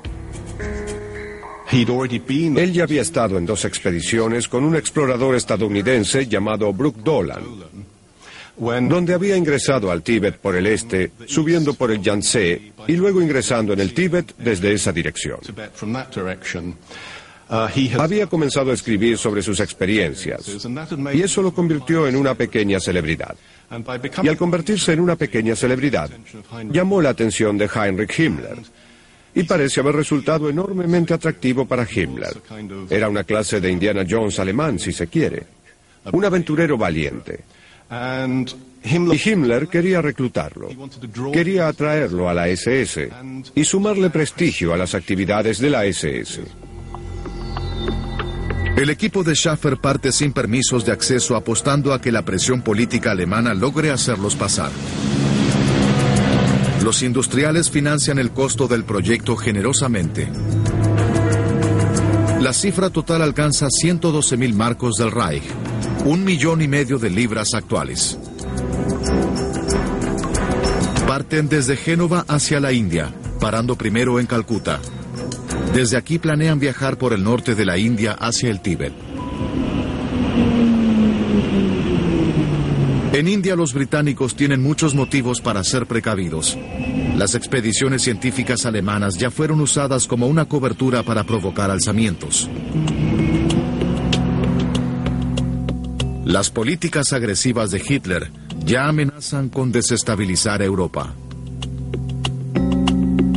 Él 1.71 2.73
ya 2.73 2.85
había 2.85 3.03
estado 3.03 3.37
en 3.37 3.45
dos 3.45 3.65
expediciones 3.65 4.49
con 4.49 4.65
un 4.65 4.77
explorador 4.77 5.35
estadounidense 5.35 6.27
llamado 6.27 6.73
Brooke 6.73 7.03
Dolan, 7.03 7.43
donde 8.57 9.15
había 9.15 9.37
ingresado 9.37 9.91
al 9.91 10.03
Tíbet 10.03 10.39
por 10.39 10.57
el 10.57 10.67
este, 10.67 11.13
subiendo 11.27 11.75
por 11.75 11.91
el 11.91 12.01
Yangtze 12.01 12.73
y 12.87 12.93
luego 12.93 13.21
ingresando 13.21 13.75
en 13.75 13.81
el 13.81 13.93
Tíbet 13.93 14.35
desde 14.39 14.73
esa 14.73 14.93
dirección. 14.93 15.41
Había 17.51 18.27
comenzado 18.27 18.71
a 18.71 18.75
escribir 18.75 19.17
sobre 19.19 19.43
sus 19.43 19.61
experiencias 19.61 20.47
y 21.13 21.23
eso 21.23 21.43
lo 21.43 21.53
convirtió 21.53 22.07
en 22.07 22.17
una 22.17 22.35
pequeña 22.35 22.81
celebridad. 22.81 23.37
Y 24.23 24.29
al 24.29 24.37
convertirse 24.39 24.95
en 24.95 25.01
una 25.01 25.17
pequeña 25.17 25.55
celebridad, 25.55 26.11
llamó 26.71 27.03
la 27.03 27.11
atención 27.11 27.59
de 27.59 27.69
Heinrich 27.75 28.19
Himmler 28.19 28.59
y 29.39 29.45
parece 29.45 29.81
haber 29.81 29.95
resultado 29.95 30.51
enormemente 30.51 31.15
atractivo 31.15 31.65
para 31.65 31.87
Himmler. 31.89 32.37
Era 32.91 33.09
una 33.09 33.23
clase 33.23 33.61
de 33.61 33.71
Indiana 33.71 34.05
Jones 34.09 34.39
alemán, 34.41 34.81
si 34.81 34.93
se 34.93 35.07
quiere. 35.07 35.45
Un 36.11 36.25
aventurero 36.25 36.77
valiente. 36.77 37.45
Y 38.85 39.31
Himmler 39.31 39.69
quería 39.69 40.03
reclutarlo. 40.03 40.69
Quería 41.33 41.69
atraerlo 41.69 42.29
a 42.29 42.35
la 42.35 42.49
SS 42.49 43.11
y 43.55 43.65
sumarle 43.65 44.11
prestigio 44.11 44.75
a 44.75 44.77
las 44.77 44.97
actividades 44.97 45.61
de 45.61 45.71
la 45.71 45.85
SS. 45.87 46.43
El 48.77 48.91
equipo 48.91 49.23
de 49.23 49.35
Schaffer 49.35 49.77
parte 49.77 50.11
sin 50.11 50.33
permisos 50.33 50.85
de 50.85 50.93
acceso 50.93 51.37
apostando 51.37 51.93
a 51.93 52.01
que 52.01 52.11
la 52.11 52.25
presión 52.25 52.63
política 52.63 53.13
alemana 53.13 53.55
logre 53.55 53.91
hacerlos 53.91 54.35
pasar. 54.35 54.71
Los 56.83 57.03
industriales 57.03 57.71
financian 57.71 58.19
el 58.19 58.31
costo 58.31 58.69
del 58.69 58.85
proyecto 58.85 59.37
generosamente. 59.37 60.29
La 62.41 62.53
cifra 62.53 62.89
total 62.91 63.23
alcanza 63.23 63.69
112 63.69 64.37
mil 64.37 64.55
marcos 64.55 64.95
del 64.97 65.11
Reich, 65.11 65.43
un 66.05 66.25
millón 66.25 66.63
y 66.63 66.69
medio 66.69 66.99
de 66.99 67.11
libras 67.11 67.53
actuales. 67.55 68.17
Parten 71.07 71.49
desde 71.49 71.77
Génova 71.77 72.25
hacia 72.29 72.61
la 72.61 72.73
India, 72.73 73.13
parando 73.41 73.77
primero 73.77 74.21
en 74.21 74.27
Calcuta. 74.27 74.81
Desde 75.75 75.97
aquí 75.97 76.19
planean 76.19 76.61
viajar 76.61 76.97
por 76.97 77.13
el 77.13 77.25
norte 77.25 77.55
de 77.55 77.65
la 77.65 77.77
India 77.77 78.13
hacia 78.13 78.51
el 78.51 78.61
Tíbet. 78.61 79.08
En 83.19 83.27
India 83.27 83.57
los 83.57 83.75
británicos 83.75 84.37
tienen 84.37 84.63
muchos 84.63 84.95
motivos 84.95 85.41
para 85.41 85.65
ser 85.65 85.87
precavidos. 85.87 86.57
Las 87.17 87.35
expediciones 87.35 88.03
científicas 88.03 88.65
alemanas 88.65 89.19
ya 89.19 89.33
fueron 89.33 89.61
usadas 89.61 90.07
como 90.07 90.29
una 90.29 90.45
cobertura 90.45 91.03
para 91.03 91.25
provocar 91.25 91.69
alzamientos. 91.69 92.49
Las 96.25 96.51
políticas 96.51 97.13
agresivas 97.13 97.73
de 97.73 97.83
Hitler 97.85 98.31
ya 98.65 98.87
amenazan 98.87 99.49
con 99.49 99.73
desestabilizar 99.73 100.63
Europa. 100.63 101.13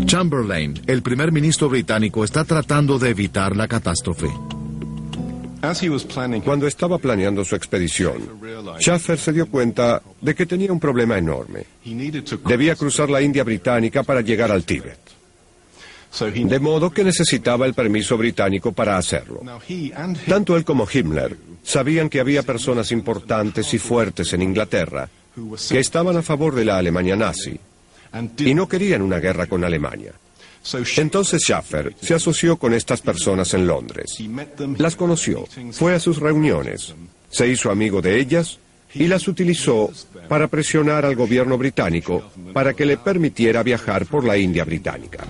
Chamberlain, 0.05 0.79
el 0.85 1.01
primer 1.01 1.31
ministro 1.31 1.69
británico, 1.69 2.23
está 2.23 2.45
tratando 2.45 2.99
de 2.99 3.09
evitar 3.09 3.55
la 3.55 3.67
catástrofe. 3.67 4.29
Cuando 6.43 6.67
estaba 6.67 6.97
planeando 6.97 7.45
su 7.45 7.55
expedición, 7.55 8.21
Schaffer 8.79 9.19
se 9.19 9.31
dio 9.31 9.47
cuenta 9.47 10.01
de 10.19 10.33
que 10.35 10.45
tenía 10.45 10.71
un 10.71 10.79
problema 10.79 11.17
enorme. 11.17 11.65
Debía 12.45 12.75
cruzar 12.75 13.09
la 13.09 13.21
India 13.21 13.43
británica 13.43 14.03
para 14.03 14.21
llegar 14.21 14.51
al 14.51 14.63
Tíbet. 14.63 14.99
De 16.19 16.59
modo 16.59 16.91
que 16.91 17.03
necesitaba 17.03 17.65
el 17.65 17.73
permiso 17.73 18.17
británico 18.17 18.73
para 18.73 18.97
hacerlo. 18.97 19.41
Tanto 20.27 20.57
él 20.57 20.65
como 20.65 20.87
Himmler 20.91 21.37
sabían 21.63 22.09
que 22.09 22.19
había 22.19 22.43
personas 22.43 22.91
importantes 22.91 23.73
y 23.73 23.77
fuertes 23.77 24.33
en 24.33 24.41
Inglaterra 24.41 25.09
que 25.69 25.79
estaban 25.79 26.17
a 26.17 26.21
favor 26.21 26.53
de 26.55 26.65
la 26.65 26.77
Alemania 26.77 27.15
nazi 27.15 27.57
y 28.39 28.53
no 28.53 28.67
querían 28.67 29.01
una 29.01 29.19
guerra 29.19 29.47
con 29.47 29.63
Alemania. 29.63 30.13
Entonces 30.97 31.41
Schaffer 31.41 31.95
se 32.01 32.13
asoció 32.13 32.57
con 32.57 32.73
estas 32.73 33.01
personas 33.01 33.53
en 33.53 33.67
Londres. 33.67 34.17
Las 34.77 34.95
conoció, 34.95 35.45
fue 35.71 35.95
a 35.95 35.99
sus 35.99 36.19
reuniones, 36.19 36.93
se 37.29 37.47
hizo 37.47 37.71
amigo 37.71 38.01
de 38.01 38.19
ellas 38.19 38.59
y 38.93 39.07
las 39.07 39.27
utilizó 39.27 39.89
para 40.27 40.47
presionar 40.47 41.05
al 41.05 41.15
gobierno 41.15 41.57
británico 41.57 42.23
para 42.53 42.73
que 42.73 42.85
le 42.85 42.97
permitiera 42.97 43.63
viajar 43.63 44.05
por 44.05 44.25
la 44.25 44.37
India 44.37 44.65
británica. 44.65 45.25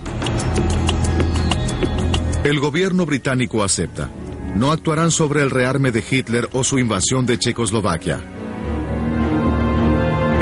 El 2.44 2.58
gobierno 2.58 3.06
británico 3.06 3.62
acepta. 3.62 4.10
No 4.56 4.72
actuarán 4.72 5.10
sobre 5.12 5.42
el 5.42 5.50
rearme 5.50 5.92
de 5.92 6.02
Hitler 6.08 6.48
o 6.52 6.64
su 6.64 6.78
invasión 6.78 7.24
de 7.24 7.38
Checoslovaquia. 7.38 8.41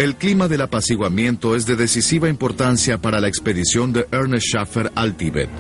El 0.01 0.17
clima 0.17 0.49
del 0.49 0.63
apaciguamiento 0.63 1.55
es 1.55 1.67
de 1.67 1.77
decisiva 1.77 2.31
importancia 2.31 2.97
para 2.97 3.21
la 3.21 3.29
expedición 3.29 3.93
de 3.93 4.09
Ernest 4.11 4.47
Schaffer 4.47 4.91
al 4.95 5.15
Tíbet. 5.15 5.51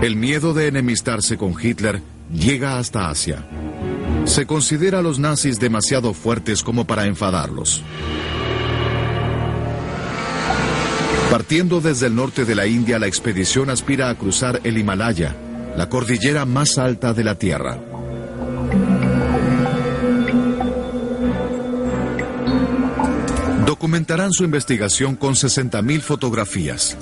El 0.00 0.16
miedo 0.16 0.54
de 0.54 0.68
enemistarse 0.68 1.36
con 1.36 1.54
Hitler 1.62 2.00
llega 2.32 2.78
hasta 2.78 3.10
Asia. 3.10 3.46
Se 4.24 4.46
considera 4.46 5.00
a 5.00 5.02
los 5.02 5.18
nazis 5.18 5.60
demasiado 5.60 6.14
fuertes 6.14 6.62
como 6.62 6.86
para 6.86 7.04
enfadarlos. 7.04 7.82
Partiendo 11.30 11.82
desde 11.82 12.06
el 12.06 12.16
norte 12.16 12.46
de 12.46 12.54
la 12.54 12.66
India, 12.66 12.98
la 12.98 13.06
expedición 13.06 13.68
aspira 13.68 14.08
a 14.08 14.14
cruzar 14.14 14.62
el 14.64 14.78
Himalaya, 14.78 15.36
la 15.76 15.90
cordillera 15.90 16.46
más 16.46 16.78
alta 16.78 17.12
de 17.12 17.22
la 17.22 17.34
Tierra. 17.34 17.89
Documentarán 23.80 24.30
su 24.30 24.44
investigación 24.44 25.16
con 25.16 25.32
60.000 25.32 26.02
fotografías. 26.02 26.98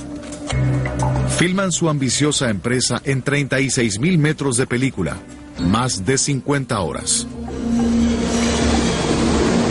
Filman 1.36 1.72
su 1.72 1.88
ambiciosa 1.88 2.50
empresa 2.50 3.02
en 3.04 3.24
36.000 3.24 4.16
metros 4.16 4.56
de 4.56 4.68
película, 4.68 5.16
más 5.58 6.06
de 6.06 6.16
50 6.16 6.78
horas. 6.78 7.26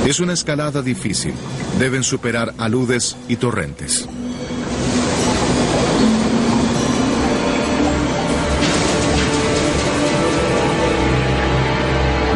Es 0.05 0.19
una 0.19 0.33
escalada 0.33 0.81
difícil. 0.81 1.33
Deben 1.79 2.03
superar 2.03 2.53
aludes 2.57 3.15
y 3.29 3.37
torrentes. 3.37 4.05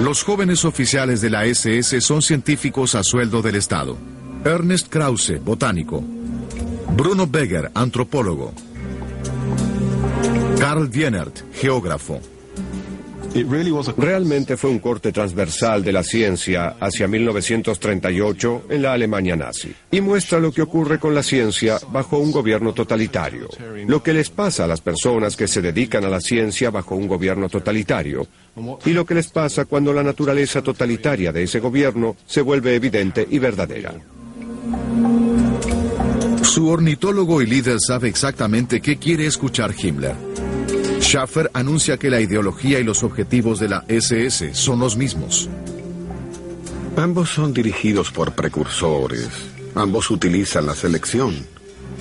Los 0.01 0.23
jóvenes 0.23 0.63
oficiales 0.63 1.19
de 1.19 1.29
la 1.29 1.43
SS 1.43 1.99
son 1.99 2.21
científicos 2.21 2.95
a 2.95 3.03
sueldo 3.03 3.41
del 3.41 3.55
Estado. 3.55 3.97
Ernest 4.43 4.87
Krause, 4.89 5.37
botánico. 5.37 6.03
Bruno 6.95 7.27
Beger, 7.27 7.69
antropólogo. 7.75 8.51
Karl 10.59 10.89
Wienert, 10.91 11.53
geógrafo. 11.53 12.19
Realmente 13.97 14.57
fue 14.57 14.71
un 14.71 14.79
corte 14.79 15.11
transversal 15.11 15.83
de 15.83 15.91
la 15.91 16.03
ciencia 16.03 16.75
hacia 16.79 17.07
1938 17.07 18.63
en 18.69 18.81
la 18.81 18.93
Alemania 18.93 19.35
nazi 19.35 19.73
y 19.91 20.01
muestra 20.01 20.39
lo 20.39 20.51
que 20.51 20.63
ocurre 20.63 20.99
con 20.99 21.15
la 21.15 21.23
ciencia 21.23 21.79
bajo 21.91 22.17
un 22.17 22.31
gobierno 22.31 22.73
totalitario, 22.73 23.47
lo 23.87 24.03
que 24.03 24.11
les 24.11 24.31
pasa 24.31 24.65
a 24.65 24.67
las 24.67 24.81
personas 24.81 25.37
que 25.37 25.47
se 25.47 25.61
dedican 25.61 26.03
a 26.03 26.09
la 26.09 26.19
ciencia 26.19 26.71
bajo 26.71 26.95
un 26.95 27.07
gobierno 27.07 27.47
totalitario 27.47 28.27
y 28.85 28.91
lo 28.91 29.05
que 29.05 29.15
les 29.15 29.27
pasa 29.27 29.65
cuando 29.65 29.93
la 29.93 30.03
naturaleza 30.03 30.61
totalitaria 30.61 31.31
de 31.31 31.43
ese 31.43 31.59
gobierno 31.59 32.17
se 32.25 32.41
vuelve 32.41 32.75
evidente 32.75 33.25
y 33.29 33.39
verdadera. 33.39 33.93
Su 36.43 36.67
ornitólogo 36.67 37.41
y 37.41 37.45
líder 37.45 37.77
sabe 37.79 38.09
exactamente 38.09 38.81
qué 38.81 38.97
quiere 38.97 39.25
escuchar 39.25 39.73
Himmler. 39.77 40.15
Schaffer 40.99 41.49
anuncia 41.53 41.97
que 41.97 42.09
la 42.09 42.19
ideología 42.19 42.79
y 42.79 42.83
los 42.83 43.03
objetivos 43.03 43.59
de 43.59 43.69
la 43.69 43.85
SS 43.87 44.53
son 44.53 44.79
los 44.79 44.97
mismos. 44.97 45.49
Ambos 46.97 47.29
son 47.29 47.53
dirigidos 47.53 48.11
por 48.11 48.33
precursores. 48.33 49.29
Ambos 49.75 50.11
utilizan 50.11 50.65
la 50.65 50.75
selección. 50.75 51.33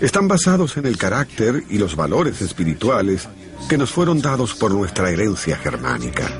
Están 0.00 0.28
basados 0.28 0.76
en 0.76 0.86
el 0.86 0.98
carácter 0.98 1.64
y 1.70 1.78
los 1.78 1.94
valores 1.94 2.42
espirituales 2.42 3.28
que 3.68 3.78
nos 3.78 3.90
fueron 3.90 4.20
dados 4.20 4.54
por 4.54 4.72
nuestra 4.72 5.10
herencia 5.10 5.56
germánica. 5.56 6.30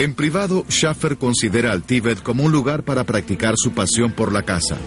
En 0.00 0.14
privado, 0.14 0.64
Schaffer 0.70 1.18
considera 1.18 1.72
al 1.72 1.82
Tíbet 1.82 2.22
como 2.22 2.44
un 2.44 2.52
lugar 2.52 2.84
para 2.84 3.04
practicar 3.04 3.52
su 3.58 3.72
pasión 3.72 4.12
por 4.12 4.32
la 4.32 4.44
caza, 4.44 4.78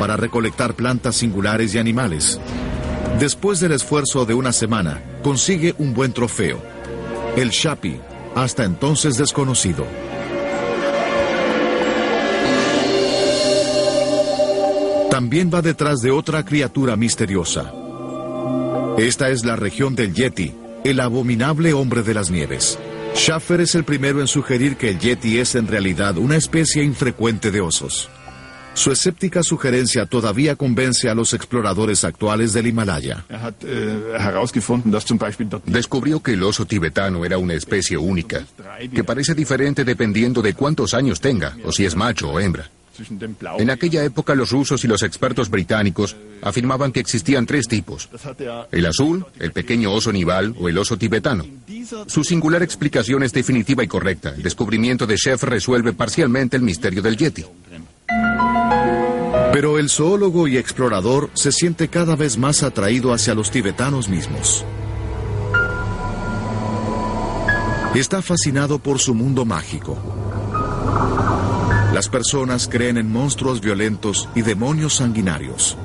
para 0.00 0.16
recolectar 0.16 0.74
plantas 0.74 1.14
singulares 1.14 1.76
y 1.76 1.78
animales. 1.78 2.40
Después 3.20 3.60
del 3.60 3.70
esfuerzo 3.70 4.26
de 4.26 4.34
una 4.34 4.52
semana, 4.52 5.00
consigue 5.22 5.76
un 5.78 5.94
buen 5.94 6.12
trofeo, 6.12 6.60
el 7.36 7.50
Shapi, 7.50 8.00
hasta 8.34 8.64
entonces 8.64 9.16
desconocido. 9.16 9.86
También 15.08 15.52
va 15.54 15.62
detrás 15.62 16.00
de 16.00 16.10
otra 16.10 16.44
criatura 16.44 16.96
misteriosa. 16.96 17.72
Esta 18.98 19.30
es 19.30 19.44
la 19.44 19.54
región 19.54 19.94
del 19.94 20.12
Yeti, 20.14 20.52
el 20.82 20.98
abominable 20.98 21.74
hombre 21.74 22.02
de 22.02 22.14
las 22.14 22.32
nieves. 22.32 22.76
Schaffer 23.14 23.60
es 23.60 23.74
el 23.74 23.84
primero 23.84 24.20
en 24.20 24.26
sugerir 24.26 24.76
que 24.76 24.90
el 24.90 24.98
Yeti 24.98 25.38
es 25.38 25.54
en 25.54 25.66
realidad 25.66 26.16
una 26.18 26.36
especie 26.36 26.82
infrecuente 26.82 27.50
de 27.50 27.60
osos. 27.60 28.08
Su 28.74 28.92
escéptica 28.92 29.42
sugerencia 29.42 30.06
todavía 30.06 30.54
convence 30.54 31.08
a 31.08 31.14
los 31.14 31.34
exploradores 31.34 32.04
actuales 32.04 32.52
del 32.52 32.68
Himalaya. 32.68 33.24
Descubrió 35.66 36.22
que 36.22 36.32
el 36.34 36.42
oso 36.44 36.64
tibetano 36.64 37.24
era 37.24 37.38
una 37.38 37.54
especie 37.54 37.96
única, 37.96 38.46
que 38.94 39.02
parece 39.02 39.34
diferente 39.34 39.84
dependiendo 39.84 40.42
de 40.42 40.54
cuántos 40.54 40.94
años 40.94 41.20
tenga, 41.20 41.56
o 41.64 41.72
si 41.72 41.86
es 41.86 41.96
macho 41.96 42.30
o 42.30 42.38
hembra. 42.38 42.70
En 43.58 43.70
aquella 43.70 44.04
época 44.04 44.34
los 44.34 44.50
rusos 44.50 44.84
y 44.84 44.88
los 44.88 45.02
expertos 45.02 45.50
británicos 45.50 46.16
afirmaban 46.42 46.92
que 46.92 47.00
existían 47.00 47.46
tres 47.46 47.66
tipos. 47.66 48.08
El 48.72 48.86
azul, 48.86 49.24
el 49.38 49.52
pequeño 49.52 49.92
oso 49.92 50.12
nival 50.12 50.54
o 50.58 50.68
el 50.68 50.78
oso 50.78 50.96
tibetano. 50.96 51.44
Su 52.06 52.24
singular 52.24 52.62
explicación 52.62 53.22
es 53.22 53.32
definitiva 53.32 53.82
y 53.82 53.88
correcta. 53.88 54.30
El 54.30 54.42
descubrimiento 54.42 55.06
de 55.06 55.16
Chef 55.16 55.42
resuelve 55.44 55.92
parcialmente 55.92 56.56
el 56.56 56.62
misterio 56.62 57.02
del 57.02 57.16
Yeti. 57.16 57.44
Pero 59.52 59.78
el 59.78 59.88
zoólogo 59.88 60.46
y 60.46 60.56
explorador 60.56 61.30
se 61.34 61.52
siente 61.52 61.88
cada 61.88 62.16
vez 62.16 62.36
más 62.38 62.62
atraído 62.62 63.12
hacia 63.12 63.34
los 63.34 63.50
tibetanos 63.50 64.08
mismos. 64.08 64.64
Está 67.94 68.22
fascinado 68.22 68.78
por 68.78 68.98
su 68.98 69.14
mundo 69.14 69.44
mágico. 69.44 69.98
Las 71.92 72.08
personas 72.08 72.68
creen 72.68 72.98
en 72.98 73.10
monstruos 73.10 73.60
violentos 73.60 74.28
y 74.34 74.42
demonios 74.42 74.94
sanguinarios. 74.94 75.76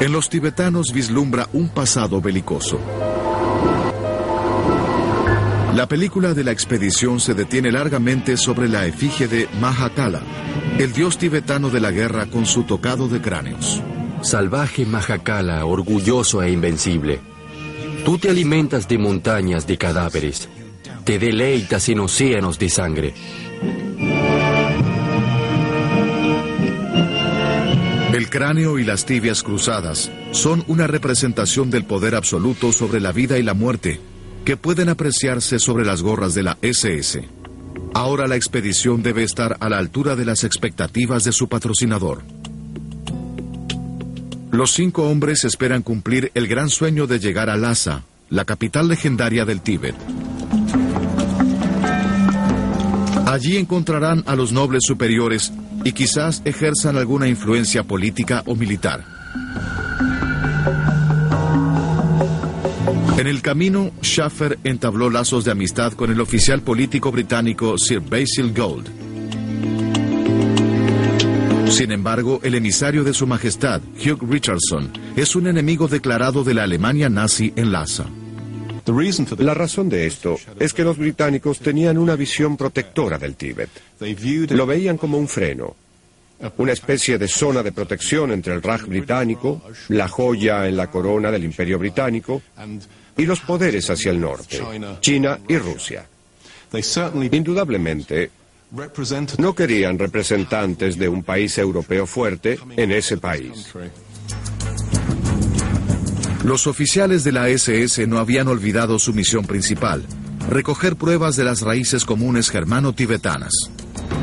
En 0.00 0.12
los 0.12 0.28
tibetanos 0.28 0.92
vislumbra 0.92 1.48
un 1.52 1.68
pasado 1.68 2.20
belicoso. 2.20 2.78
La 5.74 5.88
película 5.88 6.34
de 6.34 6.44
la 6.44 6.52
expedición 6.52 7.18
se 7.18 7.34
detiene 7.34 7.72
largamente 7.72 8.36
sobre 8.36 8.68
la 8.68 8.86
efigie 8.86 9.26
de 9.26 9.48
Mahakala, 9.60 10.22
el 10.78 10.92
dios 10.92 11.18
tibetano 11.18 11.68
de 11.68 11.80
la 11.80 11.90
guerra 11.90 12.26
con 12.26 12.46
su 12.46 12.62
tocado 12.62 13.08
de 13.08 13.20
cráneos. 13.20 13.82
Salvaje 14.22 14.86
Mahakala, 14.86 15.64
orgulloso 15.66 16.42
e 16.42 16.52
invencible. 16.52 17.37
Tú 18.08 18.16
te 18.16 18.30
alimentas 18.30 18.88
de 18.88 18.96
montañas 18.96 19.66
de 19.66 19.76
cadáveres, 19.76 20.48
te 21.04 21.18
deleitas 21.18 21.90
en 21.90 22.00
océanos 22.00 22.58
de 22.58 22.70
sangre. 22.70 23.12
El 28.14 28.30
cráneo 28.30 28.78
y 28.78 28.84
las 28.84 29.04
tibias 29.04 29.42
cruzadas 29.42 30.10
son 30.30 30.64
una 30.68 30.86
representación 30.86 31.68
del 31.68 31.84
poder 31.84 32.14
absoluto 32.14 32.72
sobre 32.72 32.98
la 32.98 33.12
vida 33.12 33.36
y 33.36 33.42
la 33.42 33.52
muerte 33.52 34.00
que 34.42 34.56
pueden 34.56 34.88
apreciarse 34.88 35.58
sobre 35.58 35.84
las 35.84 36.00
gorras 36.00 36.32
de 36.32 36.44
la 36.44 36.56
SS. 36.62 37.28
Ahora 37.92 38.26
la 38.26 38.36
expedición 38.36 39.02
debe 39.02 39.22
estar 39.22 39.58
a 39.60 39.68
la 39.68 39.76
altura 39.76 40.16
de 40.16 40.24
las 40.24 40.44
expectativas 40.44 41.24
de 41.24 41.32
su 41.32 41.50
patrocinador. 41.50 42.22
Los 44.50 44.72
cinco 44.72 45.08
hombres 45.08 45.44
esperan 45.44 45.82
cumplir 45.82 46.32
el 46.34 46.48
gran 46.48 46.70
sueño 46.70 47.06
de 47.06 47.18
llegar 47.18 47.50
a 47.50 47.56
Lhasa, 47.56 48.04
la 48.30 48.44
capital 48.44 48.88
legendaria 48.88 49.44
del 49.44 49.60
Tíbet. 49.60 49.94
Allí 53.26 53.58
encontrarán 53.58 54.24
a 54.26 54.34
los 54.34 54.52
nobles 54.52 54.84
superiores 54.86 55.52
y 55.84 55.92
quizás 55.92 56.40
ejerzan 56.46 56.96
alguna 56.96 57.28
influencia 57.28 57.82
política 57.82 58.42
o 58.46 58.56
militar. 58.56 59.04
En 63.18 63.26
el 63.26 63.42
camino, 63.42 63.90
Schaffer 64.02 64.58
entabló 64.64 65.10
lazos 65.10 65.44
de 65.44 65.50
amistad 65.50 65.92
con 65.92 66.10
el 66.10 66.20
oficial 66.20 66.62
político 66.62 67.12
británico 67.12 67.76
Sir 67.76 68.00
Basil 68.00 68.54
Gold. 68.56 69.07
Sin 71.78 71.92
embargo, 71.92 72.40
el 72.42 72.56
emisario 72.56 73.04
de 73.04 73.14
su 73.14 73.24
majestad, 73.24 73.80
Hugh 74.04 74.28
Richardson, 74.28 74.90
es 75.14 75.36
un 75.36 75.46
enemigo 75.46 75.86
declarado 75.86 76.42
de 76.42 76.52
la 76.52 76.64
Alemania 76.64 77.08
nazi 77.08 77.52
en 77.54 77.70
Lhasa. 77.70 78.04
La 79.38 79.54
razón 79.54 79.88
de 79.88 80.08
esto 80.08 80.36
es 80.58 80.72
que 80.72 80.82
los 80.82 80.98
británicos 80.98 81.60
tenían 81.60 81.96
una 81.96 82.16
visión 82.16 82.56
protectora 82.56 83.16
del 83.16 83.36
Tíbet. 83.36 83.70
Lo 84.50 84.66
veían 84.66 84.96
como 84.96 85.18
un 85.18 85.28
freno, 85.28 85.76
una 86.56 86.72
especie 86.72 87.16
de 87.16 87.28
zona 87.28 87.62
de 87.62 87.70
protección 87.70 88.32
entre 88.32 88.54
el 88.54 88.62
Raj 88.62 88.86
británico, 88.86 89.62
la 89.86 90.08
joya 90.08 90.66
en 90.66 90.76
la 90.76 90.90
corona 90.90 91.30
del 91.30 91.44
Imperio 91.44 91.78
británico 91.78 92.42
y 93.16 93.24
los 93.24 93.38
poderes 93.38 93.88
hacia 93.88 94.10
el 94.10 94.20
norte, 94.20 94.60
China 95.00 95.38
y 95.46 95.56
Rusia. 95.58 96.04
Indudablemente, 97.30 98.32
no 99.38 99.54
querían 99.54 99.98
representantes 99.98 100.98
de 100.98 101.08
un 101.08 101.22
país 101.22 101.56
europeo 101.58 102.06
fuerte 102.06 102.58
en 102.76 102.92
ese 102.92 103.16
país. 103.16 103.72
Los 106.44 106.66
oficiales 106.66 107.24
de 107.24 107.32
la 107.32 107.48
SS 107.48 108.06
no 108.06 108.18
habían 108.18 108.48
olvidado 108.48 108.98
su 108.98 109.12
misión 109.12 109.44
principal, 109.44 110.04
recoger 110.48 110.96
pruebas 110.96 111.36
de 111.36 111.44
las 111.44 111.62
raíces 111.62 112.04
comunes 112.04 112.50
germano-tibetanas. 112.50 113.52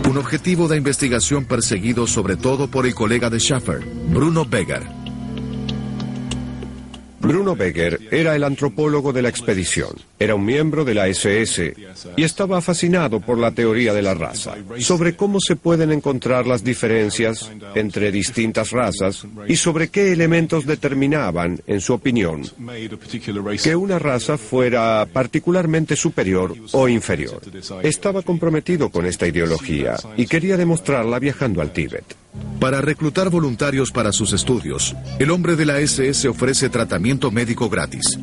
Un 0.10 0.17
objetivo 0.17 0.67
de 0.67 0.77
investigación 0.77 1.45
perseguido 1.45 2.08
sobre 2.08 2.38
todo 2.38 2.69
por 2.69 2.86
el 2.86 2.95
colega 2.95 3.29
de 3.29 3.39
Schaffer, 3.39 3.79
Bruno 4.10 4.45
Beger. 4.45 5.05
Bruno 7.27 7.55
Beger 7.55 7.99
era 8.11 8.35
el 8.35 8.43
antropólogo 8.43 9.11
de 9.11 9.21
la 9.21 9.29
expedición, 9.29 9.89
era 10.19 10.35
un 10.35 10.45
miembro 10.45 10.85
de 10.85 10.93
la 10.93 11.07
SS 11.07 11.73
y 12.15 12.23
estaba 12.23 12.61
fascinado 12.61 13.19
por 13.19 13.38
la 13.38 13.51
teoría 13.51 13.93
de 13.93 14.01
la 14.01 14.13
raza, 14.13 14.55
sobre 14.79 15.15
cómo 15.15 15.39
se 15.39 15.55
pueden 15.55 15.91
encontrar 15.91 16.45
las 16.45 16.63
diferencias 16.63 17.51
entre 17.73 18.11
distintas 18.11 18.71
razas 18.71 19.25
y 19.47 19.55
sobre 19.55 19.89
qué 19.89 20.11
elementos 20.11 20.65
determinaban, 20.65 21.59
en 21.67 21.81
su 21.81 21.93
opinión, 21.93 22.43
que 23.61 23.75
una 23.75 23.99
raza 23.99 24.38
fuera 24.38 25.07
particularmente 25.11 25.95
superior 25.95 26.55
o 26.71 26.88
inferior. 26.88 27.41
Estaba 27.83 28.21
comprometido 28.21 28.89
con 28.89 29.05
esta 29.05 29.27
ideología 29.27 29.95
y 30.15 30.27
quería 30.27 30.57
demostrarla 30.57 31.19
viajando 31.19 31.61
al 31.61 31.71
Tíbet. 31.71 32.15
Para 32.59 32.81
reclutar 32.81 33.29
voluntarios 33.29 33.91
para 33.91 34.11
sus 34.11 34.33
estudios, 34.33 34.95
el 35.19 35.29
hombre 35.29 35.55
de 35.55 35.65
la 35.65 35.79
SS 35.79 36.27
ofrece 36.27 36.69
médico 37.32 37.69
gratis. 37.69 38.19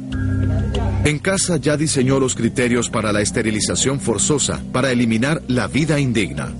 En 1.04 1.18
casa 1.18 1.56
ya 1.56 1.76
diseñó 1.76 2.20
los 2.20 2.34
criterios 2.34 2.88
para 2.88 3.12
la 3.12 3.20
esterilización 3.20 3.98
forzosa 4.00 4.62
para 4.72 4.92
eliminar 4.92 5.42
la 5.48 5.66
vida 5.66 5.98
indigna. 5.98 6.52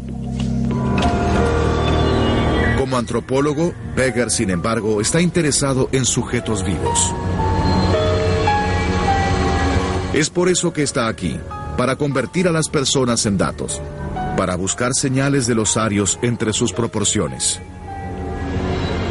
Como 2.79 2.97
antropólogo, 2.97 3.73
Beger, 3.95 4.31
sin 4.31 4.51
embargo, 4.51 5.01
está 5.01 5.21
interesado 5.21 5.88
en 5.92 6.05
sujetos 6.05 6.64
vivos. 6.64 7.14
Es 10.12 10.29
por 10.29 10.49
eso 10.49 10.73
que 10.73 10.83
está 10.83 11.07
aquí, 11.07 11.38
para 11.77 11.97
convertir 11.97 12.49
a 12.49 12.53
las 12.53 12.68
personas 12.68 13.25
en 13.27 13.38
datos, 13.38 13.81
para 14.37 14.57
buscar 14.57 14.92
señales 14.95 15.47
de 15.47 15.55
los 15.55 15.77
arios 15.77 16.18
entre 16.21 16.53
sus 16.53 16.73
proporciones. 16.73 17.61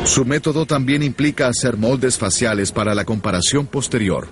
Su 0.05 0.25
método 0.25 0.65
también 0.65 1.03
implica 1.03 1.47
hacer 1.47 1.77
moldes 1.77 2.17
faciales 2.17 2.71
para 2.71 2.95
la 2.95 3.05
comparación 3.05 3.67
posterior. 3.67 4.27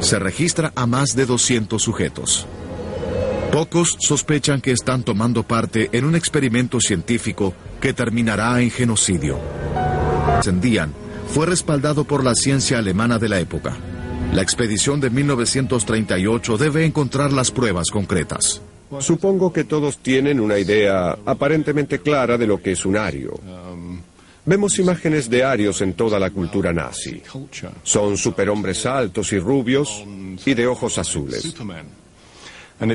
Se 0.00 0.18
registra 0.18 0.72
a 0.74 0.86
más 0.86 1.14
de 1.14 1.26
200 1.26 1.80
sujetos. 1.80 2.46
Pocos 3.52 3.96
sospechan 4.00 4.60
que 4.60 4.72
están 4.72 5.02
tomando 5.02 5.42
parte 5.42 5.90
en 5.92 6.04
un 6.04 6.14
experimento 6.14 6.80
científico 6.80 7.54
que 7.80 7.92
terminará 7.92 8.60
en 8.60 8.70
genocidio. 8.70 9.38
Sendían 10.42 10.92
fue 11.28 11.46
respaldado 11.46 12.04
por 12.04 12.24
la 12.24 12.34
ciencia 12.34 12.78
alemana 12.78 13.18
de 13.18 13.28
la 13.28 13.40
época. 13.40 13.76
La 14.32 14.42
expedición 14.42 15.00
de 15.00 15.10
1938 15.10 16.56
debe 16.56 16.84
encontrar 16.84 17.32
las 17.32 17.50
pruebas 17.50 17.90
concretas. 17.90 18.62
Supongo 19.00 19.52
que 19.52 19.64
todos 19.64 19.98
tienen 19.98 20.40
una 20.40 20.58
idea 20.58 21.18
aparentemente 21.26 21.98
clara 21.98 22.38
de 22.38 22.46
lo 22.46 22.62
que 22.62 22.72
es 22.72 22.86
un 22.86 22.96
ario. 22.96 23.34
Vemos 24.46 24.78
imágenes 24.78 25.28
de 25.28 25.42
arios 25.42 25.80
en 25.82 25.94
toda 25.94 26.20
la 26.20 26.30
cultura 26.30 26.72
nazi. 26.72 27.20
Son 27.82 28.16
superhombres 28.16 28.86
altos 28.86 29.32
y 29.32 29.40
rubios 29.40 30.04
y 30.44 30.54
de 30.54 30.66
ojos 30.68 30.98
azules. 30.98 31.52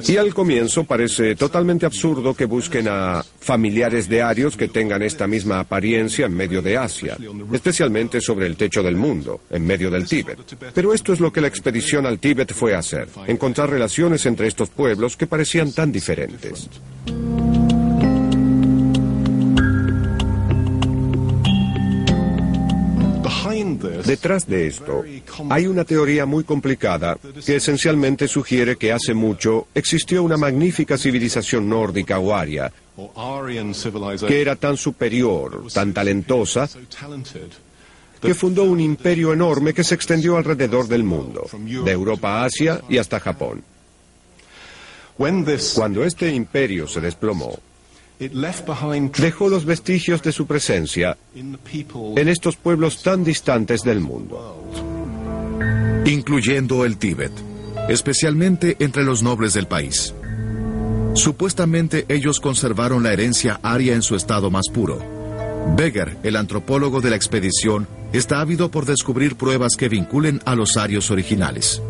Y 0.08 0.18
al 0.18 0.34
comienzo 0.34 0.84
parece 0.84 1.36
totalmente 1.36 1.86
absurdo 1.86 2.36
que 2.36 2.46
busquen 2.46 2.88
a 2.88 3.26
familiares 3.40 4.08
de 4.08 4.22
arios 4.22 4.56
que 4.56 4.68
tengan 4.68 5.02
esta 5.02 5.28
misma 5.28 5.60
apariencia 5.60 6.28
en 6.28 6.36
medio 6.36 6.62
de 6.62 6.78
Asia, 6.78 7.18
especialmente 7.52 8.22
sobre 8.22 8.46
el 8.46 8.56
techo 8.56 8.84
del 8.84 8.96
mundo, 8.96 9.42
en 9.50 9.66
medio 9.66 9.90
del 9.90 10.08
Tíbet. 10.08 10.38
Pero 10.74 10.94
esto 10.94 11.12
es 11.12 11.20
lo 11.20 11.34
que 11.34 11.42
la 11.42 11.48
expedición 11.48 12.06
al 12.06 12.20
Tíbet 12.20 12.54
fue 12.54 12.76
hacer, 12.76 13.10
encontrar 13.28 13.70
relaciones 13.70 14.26
entre 14.26 14.48
estos 14.48 14.70
pueblos 14.70 15.18
que 15.18 15.28
parecían 15.28 15.74
tan 15.74 15.92
diferentes. 15.92 16.70
Detrás 24.06 24.48
de 24.48 24.68
esto 24.68 25.04
hay 25.50 25.68
una 25.68 25.84
teoría 25.84 26.26
muy 26.26 26.44
complicada 26.44 27.18
que 27.46 27.56
esencialmente 27.58 28.28
sugiere 28.28 28.76
que 28.78 28.92
hace 28.92 29.14
mucho 29.14 29.68
existió 29.74 30.24
una 30.24 30.38
magnífica 30.38 30.98
civilización 30.98 31.70
nórdica 31.70 32.20
o 32.20 32.34
aria 32.34 32.72
que 34.28 34.42
era 34.42 34.56
tan 34.56 34.78
superior, 34.78 35.66
tan 35.74 35.94
talentosa, 35.94 36.70
que 38.22 38.34
fundó 38.34 38.64
un 38.66 38.80
imperio 38.80 39.34
enorme 39.34 39.74
que 39.74 39.84
se 39.84 39.96
extendió 39.96 40.38
alrededor 40.38 40.88
del 40.88 41.04
mundo, 41.04 41.48
de 41.84 41.92
Europa 41.92 42.42
a 42.42 42.46
Asia 42.46 42.82
y 42.90 42.98
hasta 42.98 43.20
Japón. 43.20 43.64
Cuando 45.18 46.04
este 46.04 46.34
imperio 46.34 46.88
se 46.88 47.02
desplomó, 47.02 47.60
dejó 48.30 49.50
los 49.50 49.66
vestigios 49.66 50.22
de 50.22 50.32
su 50.32 50.46
presencia 50.46 51.18
en 51.34 52.28
estos 52.28 52.56
pueblos 52.56 53.02
tan 53.02 53.24
distantes 53.24 53.82
del 53.82 54.00
mundo. 54.00 54.58
Incluyendo 56.06 56.86
el 56.86 56.98
Tíbet, 56.98 57.32
especialmente 57.90 58.78
entre 58.80 59.04
los 59.04 59.24
nobles 59.24 59.54
del 59.54 59.68
país. 59.68 60.14
Supuestamente 61.14 62.06
ellos 62.10 62.40
conservaron 62.40 63.04
la 63.04 63.12
herencia 63.12 63.60
aria 63.64 63.96
en 63.96 64.02
su 64.02 64.16
estado 64.16 64.50
más 64.50 64.70
puro. 64.72 65.00
Beger, 65.76 66.18
el 66.24 66.36
antropólogo 66.36 67.02
de 67.02 67.10
la 67.10 67.16
expedición, 67.16 67.88
está 68.14 68.40
ávido 68.40 68.72
por 68.72 68.86
descubrir 68.86 69.36
pruebas 69.36 69.76
que 69.78 69.90
vinculen 69.90 70.42
a 70.46 70.56
los 70.56 70.78
arios 70.78 71.12
originales. 71.12 71.82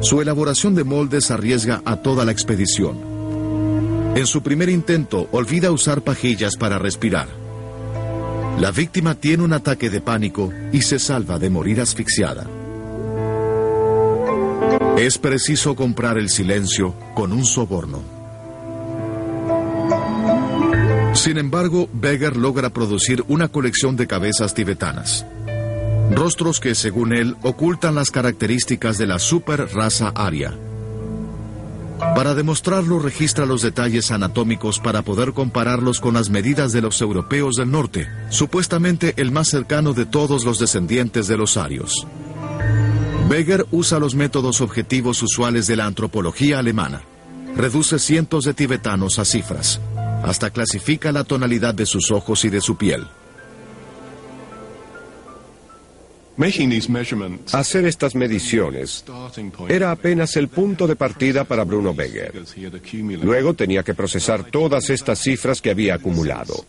Su 0.00 0.20
elaboración 0.20 0.74
de 0.74 0.84
moldes 0.84 1.30
arriesga 1.30 1.82
a 1.84 1.96
toda 1.96 2.24
la 2.24 2.32
expedición. 2.32 3.07
En 4.14 4.26
su 4.26 4.42
primer 4.42 4.68
intento, 4.68 5.28
olvida 5.32 5.70
usar 5.70 6.02
pajillas 6.02 6.56
para 6.56 6.78
respirar. 6.78 7.28
La 8.58 8.72
víctima 8.72 9.14
tiene 9.14 9.44
un 9.44 9.52
ataque 9.52 9.88
de 9.88 10.00
pánico 10.00 10.52
y 10.72 10.82
se 10.82 10.98
salva 10.98 11.38
de 11.38 11.48
morir 11.48 11.80
asfixiada. 11.80 12.46
Es 14.96 15.16
preciso 15.18 15.76
comprar 15.76 16.18
el 16.18 16.28
silencio 16.28 16.92
con 17.14 17.32
un 17.32 17.44
soborno. 17.44 18.02
Sin 21.14 21.38
embargo, 21.38 21.88
Beger 21.92 22.36
logra 22.36 22.70
producir 22.70 23.24
una 23.28 23.48
colección 23.48 23.96
de 23.96 24.08
cabezas 24.08 24.54
tibetanas. 24.54 25.24
Rostros 26.10 26.58
que, 26.58 26.74
según 26.74 27.12
él, 27.12 27.36
ocultan 27.42 27.94
las 27.94 28.10
características 28.10 28.98
de 28.98 29.06
la 29.06 29.18
super 29.20 29.68
raza 29.72 30.08
aria. 30.14 30.58
Para 31.98 32.34
demostrarlo, 32.34 32.98
registra 32.98 33.44
los 33.44 33.62
detalles 33.62 34.10
anatómicos 34.10 34.78
para 34.78 35.02
poder 35.02 35.32
compararlos 35.32 36.00
con 36.00 36.14
las 36.14 36.30
medidas 36.30 36.72
de 36.72 36.80
los 36.80 37.00
europeos 37.00 37.56
del 37.56 37.70
norte, 37.70 38.08
supuestamente 38.30 39.14
el 39.16 39.32
más 39.32 39.48
cercano 39.48 39.94
de 39.94 40.06
todos 40.06 40.44
los 40.44 40.58
descendientes 40.58 41.26
de 41.26 41.36
los 41.36 41.56
arios. 41.56 42.06
Beger 43.28 43.66
usa 43.72 43.98
los 43.98 44.14
métodos 44.14 44.60
objetivos 44.60 45.22
usuales 45.22 45.66
de 45.66 45.76
la 45.76 45.86
antropología 45.86 46.60
alemana. 46.60 47.02
Reduce 47.56 47.98
cientos 47.98 48.44
de 48.44 48.54
tibetanos 48.54 49.18
a 49.18 49.24
cifras. 49.24 49.80
Hasta 50.22 50.50
clasifica 50.50 51.12
la 51.12 51.24
tonalidad 51.24 51.74
de 51.74 51.86
sus 51.86 52.10
ojos 52.10 52.44
y 52.44 52.48
de 52.48 52.60
su 52.60 52.76
piel. 52.76 53.06
Hacer 57.52 57.86
estas 57.86 58.14
mediciones 58.14 59.04
era 59.68 59.90
apenas 59.90 60.36
el 60.36 60.48
punto 60.48 60.86
de 60.86 60.94
partida 60.94 61.44
para 61.44 61.64
Bruno 61.64 61.92
Beger. 61.94 62.32
Luego 63.22 63.54
tenía 63.54 63.82
que 63.82 63.94
procesar 63.94 64.44
todas 64.44 64.88
estas 64.90 65.18
cifras 65.18 65.60
que 65.60 65.70
había 65.70 65.94
acumulado. 65.94 66.64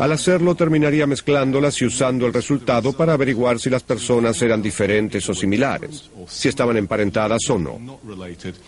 Al 0.00 0.12
hacerlo 0.12 0.54
terminaría 0.54 1.06
mezclándolas 1.06 1.80
y 1.80 1.86
usando 1.86 2.26
el 2.26 2.32
resultado 2.32 2.92
para 2.92 3.14
averiguar 3.14 3.58
si 3.58 3.70
las 3.70 3.82
personas 3.82 4.40
eran 4.42 4.60
diferentes 4.60 5.28
o 5.28 5.34
similares, 5.34 6.10
si 6.28 6.48
estaban 6.48 6.76
emparentadas 6.76 7.48
o 7.48 7.58
no. 7.58 7.98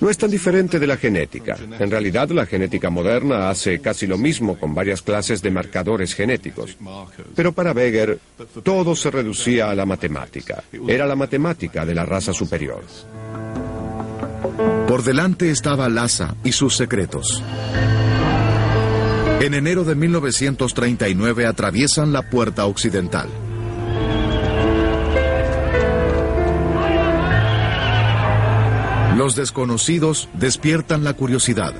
No 0.00 0.10
es 0.10 0.16
tan 0.16 0.30
diferente 0.30 0.78
de 0.78 0.86
la 0.86 0.96
genética. 0.96 1.56
En 1.78 1.90
realidad 1.90 2.30
la 2.30 2.46
genética 2.46 2.88
moderna 2.88 3.50
hace 3.50 3.80
casi 3.80 4.06
lo 4.06 4.16
mismo 4.16 4.58
con 4.58 4.74
varias 4.74 5.02
clases 5.02 5.42
de 5.42 5.50
marcadores 5.50 6.14
genéticos. 6.14 6.76
Pero 7.34 7.52
para 7.52 7.72
Beger 7.72 8.18
todo 8.62 8.96
se 8.96 9.10
reducía 9.10 9.70
a 9.70 9.74
la 9.74 9.84
matemática. 9.84 10.62
Era 10.88 11.06
la 11.06 11.16
matemática 11.16 11.84
de 11.84 11.94
la 11.94 12.06
raza 12.06 12.32
superior. 12.32 12.84
Por 14.88 15.02
delante 15.02 15.50
estaba 15.50 15.88
Lhasa 15.88 16.36
y 16.44 16.52
sus 16.52 16.76
secretos. 16.76 17.42
En 19.38 19.52
enero 19.52 19.84
de 19.84 19.94
1939 19.94 21.46
atraviesan 21.46 22.12
la 22.12 22.22
puerta 22.22 22.64
occidental. 22.64 23.28
Los 29.16 29.36
desconocidos 29.36 30.28
despiertan 30.32 31.04
la 31.04 31.12
curiosidad. 31.14 31.74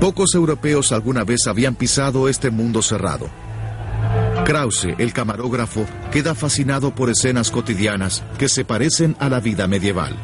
Pocos 0.00 0.34
europeos 0.34 0.90
alguna 0.92 1.24
vez 1.24 1.46
habían 1.46 1.76
pisado 1.76 2.28
este 2.28 2.50
mundo 2.50 2.82
cerrado. 2.82 3.28
Krause, 4.44 4.88
el 4.98 5.12
camarógrafo, 5.12 5.86
queda 6.10 6.34
fascinado 6.34 6.94
por 6.94 7.08
escenas 7.08 7.50
cotidianas 7.50 8.24
que 8.38 8.48
se 8.48 8.64
parecen 8.64 9.14
a 9.20 9.28
la 9.28 9.38
vida 9.38 9.68
medieval. 9.68 10.16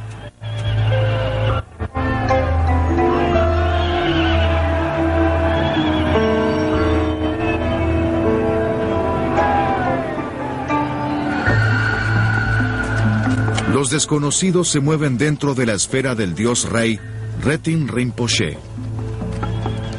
Los 13.76 13.90
desconocidos 13.90 14.68
se 14.68 14.80
mueven 14.80 15.18
dentro 15.18 15.54
de 15.54 15.66
la 15.66 15.74
esfera 15.74 16.14
del 16.14 16.34
dios 16.34 16.66
rey 16.66 16.98
Retin 17.42 17.88
Rinpoche. 17.88 18.56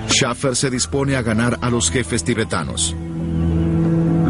Schaffer 0.10 0.56
se 0.56 0.72
dispone 0.72 1.16
a 1.16 1.22
ganar 1.22 1.60
a 1.62 1.70
los 1.70 1.92
jefes 1.92 2.24
tibetanos. 2.24 2.96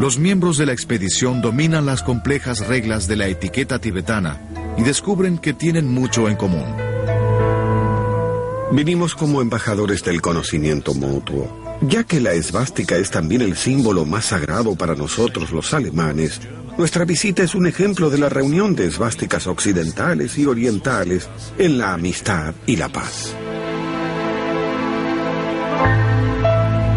Los 0.02 0.20
miembros 0.20 0.58
de 0.58 0.66
la 0.66 0.74
expedición 0.74 1.42
dominan 1.42 1.86
las 1.86 2.04
complejas 2.04 2.68
reglas 2.68 3.08
de 3.08 3.16
la 3.16 3.28
etiqueta 3.28 3.80
tibetana 3.80 4.42
y 4.78 4.84
descubren 4.84 5.38
que 5.38 5.54
tienen 5.54 5.88
mucho 5.88 6.28
en 6.28 6.36
común. 6.36 6.66
Vinimos 8.74 9.16
como 9.16 9.42
embajadores 9.42 10.04
del 10.04 10.22
conocimiento 10.22 10.94
mutuo. 10.94 11.78
Ya 11.84 12.04
que 12.04 12.20
la 12.20 12.34
esvástica 12.34 12.98
es 12.98 13.12
también 13.12 13.42
el 13.42 13.56
símbolo 13.56 14.04
más 14.04 14.26
sagrado 14.26 14.76
para 14.76 14.94
nosotros 14.94 15.52
los 15.52 15.74
alemanes, 15.74 16.42
nuestra 16.78 17.06
visita 17.06 17.44
es 17.44 17.56
un 17.56 17.66
ejemplo 17.66 18.10
de 18.10 18.20
la 18.20 18.30
reunión 18.30 18.76
de 18.76 18.86
esvásticas 18.86 19.48
occidentales 19.48 20.38
y 20.38 20.46
orientales 20.46 21.28
en 21.58 21.78
la 21.78 21.94
amistad 21.94 22.54
y 22.66 22.76
la 22.76 22.90
paz. 22.90 23.36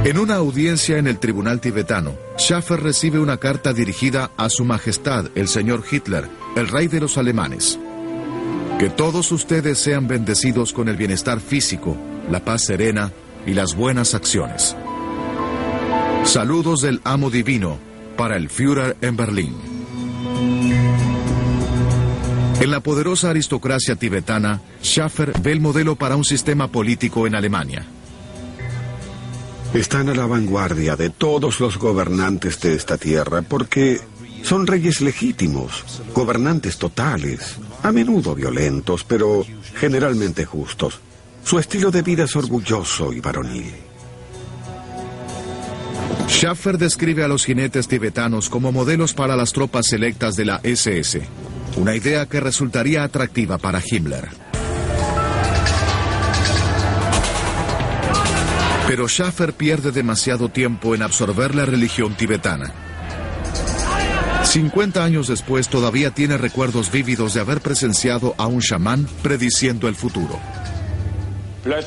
En 0.05 0.19
una 0.19 0.37
audiencia 0.37 0.99
en 0.99 1.07
el 1.07 1.19
tribunal 1.19 1.61
tibetano, 1.61 2.17
Schaffer 2.39 2.81
recibe 2.81 3.19
una 3.19 3.37
carta 3.37 3.73
dirigida 3.73 4.31
a 4.37 4.49
Su 4.49 4.65
Majestad, 4.65 5.27
el 5.35 5.47
señor 5.47 5.85
Hitler, 5.91 6.27
el 6.57 6.69
rey 6.69 6.89
de 6.89 7.01
los 7.01 7.19
alemanes. 7.19 7.79
Que 8.79 8.89
todos 8.89 9.31
ustedes 9.31 9.79
sean 9.79 10.09
bendecidos 10.09 10.73
con 10.73 10.89
el 10.89 10.97
bienestar 10.97 11.39
físico, 11.39 11.97
la 12.31 12.45
paz 12.45 12.65
serena 12.65 13.13
y 13.47 13.53
las 13.53 13.75
buenas 13.75 14.15
acciones. 14.15 14.75
Saludos 16.25 16.81
del 16.81 17.01
amo 17.05 17.31
divino 17.31 17.79
para 18.17 18.37
el 18.37 18.49
Führer 18.49 18.97
en 19.01 19.17
Berlín. 19.17 19.70
En 22.61 22.71
la 22.71 22.81
poderosa 22.81 23.31
aristocracia 23.31 23.97
tibetana, 23.97 24.61
Schaffer 24.83 25.33
ve 25.41 25.53
el 25.53 25.63
modelo 25.63 25.97
para 25.97 26.15
un 26.15 26.25
sistema 26.25 26.69
político 26.69 27.27
en 27.27 27.35
Alemania. 27.35 27.87
Están 29.73 30.11
a 30.11 30.15
la 30.15 30.27
vanguardia 30.27 30.95
de 30.95 31.09
todos 31.09 31.59
los 31.59 31.79
gobernantes 31.79 32.61
de 32.61 32.75
esta 32.75 32.99
tierra 32.99 33.41
porque 33.41 33.99
son 34.43 34.67
reyes 34.67 35.01
legítimos, 35.01 36.03
gobernantes 36.15 36.77
totales, 36.77 37.57
a 37.83 37.93
menudo 37.93 38.35
violentos, 38.35 39.05
pero 39.05 39.47
generalmente 39.77 40.45
justos. 40.45 41.01
Su 41.43 41.59
estilo 41.59 41.91
de 41.91 42.03
vida 42.03 42.25
es 42.25 42.37
orgulloso 42.37 43.15
y 43.15 43.21
varonil. 43.21 43.73
Schaffer 46.29 46.77
describe 46.77 47.25
a 47.25 47.29
los 47.29 47.47
jinetes 47.47 47.89
tibetanos 47.89 48.51
como 48.51 48.71
modelos 48.71 49.15
para 49.15 49.35
las 49.35 49.53
tropas 49.55 49.87
selectas 49.87 50.37
de 50.37 50.45
la 50.45 50.61
SS, 50.63 51.23
una 51.77 51.95
idea 51.95 52.27
que 52.27 52.41
resultaría 52.41 53.05
atractiva 53.05 53.59
para 53.59 53.83
Himmler. 53.85 54.29
Pero 58.87 59.09
Schaffer 59.09 59.53
pierde 59.53 59.93
demasiado 59.93 60.49
tiempo 60.49 60.95
en 60.95 61.03
absorber 61.03 61.55
la 61.55 61.65
religión 61.65 62.17
tibetana. 62.17 62.73
50 64.43 65.05
años 65.05 65.29
después 65.29 65.69
todavía 65.69 66.11
tiene 66.11 66.37
recuerdos 66.37 66.91
vívidos 66.91 67.35
de 67.35 67.41
haber 67.41 67.61
presenciado 67.61 68.35
a 68.37 68.49
un 68.49 68.61
chamán 68.61 69.07
prediciendo 69.23 69.87
el 69.87 69.95
futuro. 69.95 70.41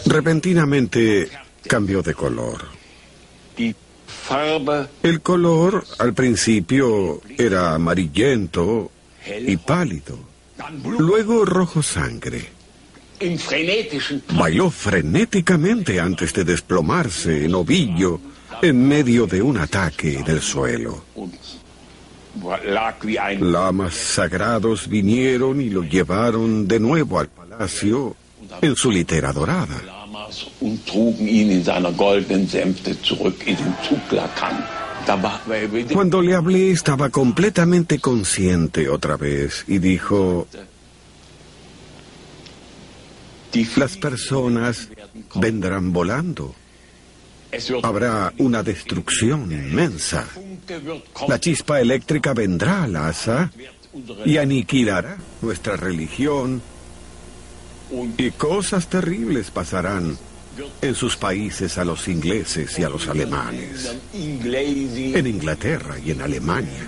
Repentinamente 0.05 1.27
cambió 1.67 2.01
de 2.01 2.13
color. 2.13 2.67
El 5.03 5.21
color 5.21 5.85
al 5.99 6.13
principio 6.13 7.21
era 7.37 7.73
amarillento 7.75 8.92
y 9.25 9.57
pálido, 9.57 10.19
luego 10.85 11.45
rojo 11.45 11.81
sangre. 11.81 12.49
Bailó 14.33 14.69
frenéticamente 14.69 15.99
antes 15.99 16.33
de 16.33 16.43
desplomarse 16.43 17.45
en 17.45 17.55
ovillo 17.55 18.19
en 18.61 18.87
medio 18.87 19.25
de 19.27 19.41
un 19.41 19.57
ataque 19.57 20.23
del 20.25 20.41
suelo. 20.41 21.03
Lamas 23.39 23.93
sagrados 23.93 24.87
vinieron 24.87 25.61
y 25.61 25.69
lo 25.69 25.83
llevaron 25.83 26.67
de 26.67 26.79
nuevo 26.79 27.19
al 27.19 27.27
palacio 27.27 28.15
en 28.61 28.75
su 28.75 28.91
litera 28.91 29.31
dorada. 29.31 29.81
Cuando 35.91 36.21
le 36.21 36.35
hablé 36.35 36.71
estaba 36.71 37.09
completamente 37.09 37.99
consciente 37.99 38.89
otra 38.89 39.17
vez 39.17 39.65
y 39.67 39.79
dijo, 39.79 40.47
las 43.75 43.97
personas 43.97 44.89
vendrán 45.35 45.93
volando. 45.93 46.55
Habrá 47.83 48.33
una 48.39 48.63
destrucción 48.63 49.51
inmensa. 49.51 50.27
La 51.27 51.39
chispa 51.39 51.79
eléctrica 51.79 52.33
vendrá 52.33 52.83
al 52.83 52.95
asa 52.95 53.51
y 54.25 54.37
aniquilará 54.37 55.17
nuestra 55.41 55.75
religión 55.75 56.61
y 58.17 58.31
cosas 58.31 58.87
terribles 58.89 59.51
pasarán 59.51 60.17
en 60.81 60.95
sus 60.95 61.17
países 61.17 61.77
a 61.77 61.85
los 61.85 62.07
ingleses 62.07 62.77
y 62.79 62.83
a 62.83 62.89
los 62.89 63.07
alemanes. 63.07 63.95
En 64.13 65.27
Inglaterra 65.27 65.97
y 66.03 66.11
en 66.11 66.21
Alemania. 66.21 66.87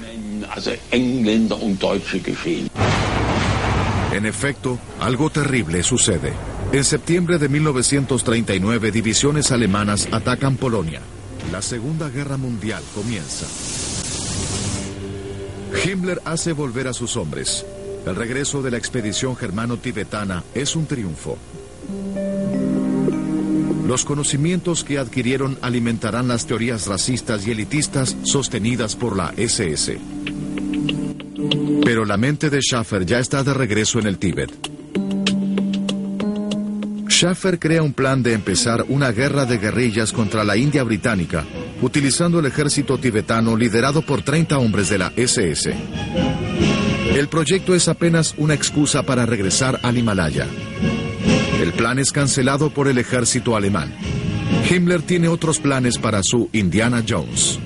En 4.11 4.25
efecto, 4.25 4.79
algo 4.99 5.29
terrible 5.29 5.83
sucede. 5.83 6.33
En 6.71 6.83
septiembre 6.83 7.37
de 7.37 7.49
1939, 7.49 8.91
divisiones 8.91 9.51
alemanas 9.51 10.07
atacan 10.11 10.57
Polonia. 10.57 11.01
La 11.51 11.61
Segunda 11.61 12.09
Guerra 12.09 12.37
Mundial 12.37 12.83
comienza. 12.93 13.45
Himmler 15.83 16.21
hace 16.25 16.53
volver 16.53 16.87
a 16.87 16.93
sus 16.93 17.17
hombres. 17.17 17.65
El 18.05 18.15
regreso 18.15 18.61
de 18.61 18.71
la 18.71 18.77
expedición 18.77 19.35
germano-tibetana 19.35 20.43
es 20.53 20.75
un 20.75 20.85
triunfo. 20.85 21.37
Los 23.87 24.03
conocimientos 24.03 24.83
que 24.83 24.97
adquirieron 24.97 25.59
alimentarán 25.61 26.27
las 26.27 26.47
teorías 26.47 26.87
racistas 26.87 27.45
y 27.45 27.51
elitistas 27.51 28.17
sostenidas 28.23 28.95
por 28.95 29.15
la 29.15 29.31
SS. 29.37 29.99
Pero 31.83 32.03
la 32.03 32.17
mente 32.17 32.49
de 32.49 32.61
Schaffer 32.61 33.05
ya 33.05 33.19
está 33.19 33.43
de 33.43 33.53
regreso 33.53 33.99
en 33.99 34.07
el 34.07 34.17
Tíbet. 34.17 34.51
Schaffer 37.07 37.59
crea 37.59 37.83
un 37.83 37.93
plan 37.93 38.23
de 38.23 38.33
empezar 38.33 38.85
una 38.89 39.11
guerra 39.11 39.45
de 39.45 39.59
guerrillas 39.59 40.11
contra 40.11 40.43
la 40.43 40.57
India 40.57 40.83
británica, 40.83 41.45
utilizando 41.81 42.39
el 42.39 42.47
ejército 42.47 42.97
tibetano 42.97 43.55
liderado 43.55 44.01
por 44.01 44.23
30 44.23 44.57
hombres 44.57 44.89
de 44.89 44.97
la 44.97 45.13
SS. 45.15 45.75
El 47.15 47.27
proyecto 47.27 47.75
es 47.75 47.87
apenas 47.87 48.33
una 48.37 48.55
excusa 48.55 49.03
para 49.03 49.27
regresar 49.27 49.79
al 49.83 49.97
Himalaya. 49.97 50.47
El 51.59 51.73
plan 51.73 51.99
es 51.99 52.11
cancelado 52.11 52.69
por 52.69 52.87
el 52.87 52.97
ejército 52.97 53.55
alemán. 53.55 53.93
Himmler 54.69 55.01
tiene 55.01 55.27
otros 55.27 55.59
planes 55.59 55.97
para 55.97 56.21
su 56.21 56.49
Indiana 56.51 57.03
Jones. 57.07 57.59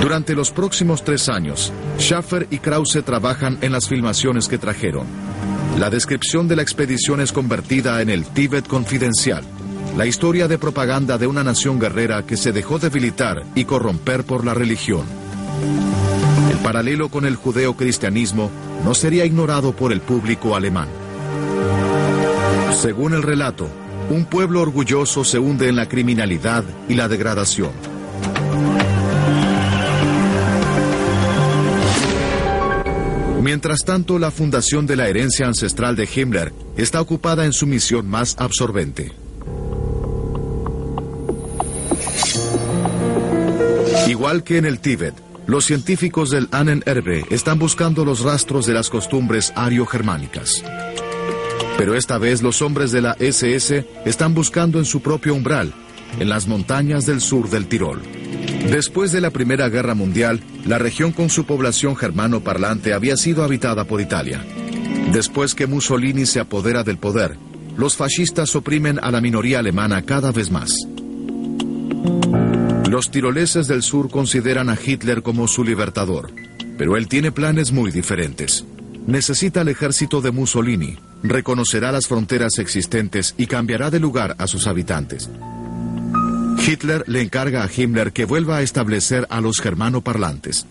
Durante 0.00 0.34
los 0.34 0.50
próximos 0.50 1.04
tres 1.04 1.28
años, 1.28 1.72
Schaffer 1.98 2.46
y 2.50 2.58
Krause 2.58 3.02
trabajan 3.04 3.58
en 3.62 3.72
las 3.72 3.88
filmaciones 3.88 4.48
que 4.48 4.58
trajeron. 4.58 5.06
La 5.78 5.90
descripción 5.90 6.48
de 6.48 6.56
la 6.56 6.62
expedición 6.62 7.20
es 7.20 7.32
convertida 7.32 8.02
en 8.02 8.10
el 8.10 8.24
Tíbet 8.26 8.66
confidencial, 8.66 9.44
la 9.96 10.06
historia 10.06 10.48
de 10.48 10.58
propaganda 10.58 11.18
de 11.18 11.26
una 11.26 11.44
nación 11.44 11.78
guerrera 11.78 12.26
que 12.26 12.36
se 12.36 12.52
dejó 12.52 12.78
debilitar 12.78 13.44
y 13.54 13.64
corromper 13.64 14.24
por 14.24 14.44
la 14.44 14.54
religión. 14.54 15.04
El 16.62 16.66
paralelo 16.66 17.08
con 17.08 17.26
el 17.26 17.34
judeocristianismo 17.34 18.48
no 18.84 18.94
sería 18.94 19.24
ignorado 19.24 19.74
por 19.74 19.92
el 19.92 20.00
público 20.00 20.54
alemán. 20.54 20.86
Según 22.80 23.14
el 23.14 23.22
relato, 23.24 23.66
un 24.08 24.26
pueblo 24.26 24.60
orgulloso 24.60 25.24
se 25.24 25.40
hunde 25.40 25.68
en 25.68 25.74
la 25.74 25.88
criminalidad 25.88 26.62
y 26.88 26.94
la 26.94 27.08
degradación. 27.08 27.72
Mientras 33.42 33.80
tanto, 33.84 34.20
la 34.20 34.30
fundación 34.30 34.86
de 34.86 34.94
la 34.94 35.08
herencia 35.08 35.48
ancestral 35.48 35.96
de 35.96 36.08
Himmler 36.14 36.52
está 36.76 37.00
ocupada 37.00 37.44
en 37.44 37.52
su 37.52 37.66
misión 37.66 38.06
más 38.06 38.36
absorbente. 38.38 39.10
Igual 44.06 44.44
que 44.44 44.58
en 44.58 44.66
el 44.66 44.78
Tíbet, 44.78 45.31
los 45.46 45.64
científicos 45.64 46.30
del 46.30 46.48
Ahnenerbe 46.52 47.24
están 47.30 47.58
buscando 47.58 48.04
los 48.04 48.20
rastros 48.20 48.66
de 48.66 48.74
las 48.74 48.90
costumbres 48.90 49.52
ario-germánicas. 49.56 50.62
Pero 51.78 51.94
esta 51.94 52.18
vez 52.18 52.42
los 52.42 52.62
hombres 52.62 52.92
de 52.92 53.02
la 53.02 53.16
SS 53.18 53.86
están 54.04 54.34
buscando 54.34 54.78
en 54.78 54.84
su 54.84 55.00
propio 55.00 55.34
umbral, 55.34 55.72
en 56.18 56.28
las 56.28 56.46
montañas 56.46 57.06
del 57.06 57.20
sur 57.20 57.50
del 57.50 57.66
Tirol. 57.66 58.00
Después 58.70 59.10
de 59.10 59.20
la 59.20 59.30
Primera 59.30 59.68
Guerra 59.68 59.94
Mundial, 59.94 60.40
la 60.64 60.78
región 60.78 61.12
con 61.12 61.28
su 61.28 61.44
población 61.44 61.96
germano 61.96 62.40
parlante 62.40 62.92
había 62.94 63.16
sido 63.16 63.42
habitada 63.42 63.84
por 63.84 64.00
Italia. 64.00 64.44
Después 65.12 65.54
que 65.54 65.66
Mussolini 65.66 66.26
se 66.26 66.40
apodera 66.40 66.84
del 66.84 66.98
poder, 66.98 67.36
los 67.76 67.96
fascistas 67.96 68.54
oprimen 68.54 69.00
a 69.02 69.10
la 69.10 69.20
minoría 69.20 69.58
alemana 69.58 70.02
cada 70.02 70.30
vez 70.30 70.50
más. 70.50 70.72
Los 72.92 73.10
tiroleses 73.10 73.68
del 73.68 73.82
sur 73.82 74.10
consideran 74.10 74.68
a 74.68 74.76
Hitler 74.76 75.22
como 75.22 75.48
su 75.48 75.64
libertador, 75.64 76.30
pero 76.76 76.98
él 76.98 77.08
tiene 77.08 77.32
planes 77.32 77.72
muy 77.72 77.90
diferentes. 77.90 78.66
Necesita 79.06 79.62
el 79.62 79.68
ejército 79.68 80.20
de 80.20 80.30
Mussolini, 80.30 80.98
reconocerá 81.22 81.90
las 81.90 82.06
fronteras 82.06 82.58
existentes 82.58 83.34
y 83.38 83.46
cambiará 83.46 83.90
de 83.90 83.98
lugar 83.98 84.36
a 84.36 84.46
sus 84.46 84.66
habitantes. 84.66 85.30
Hitler 86.58 87.02
le 87.06 87.22
encarga 87.22 87.64
a 87.64 87.70
Himmler 87.74 88.12
que 88.12 88.26
vuelva 88.26 88.58
a 88.58 88.62
establecer 88.62 89.26
a 89.30 89.40
los 89.40 89.58
germanoparlantes. 89.62 90.66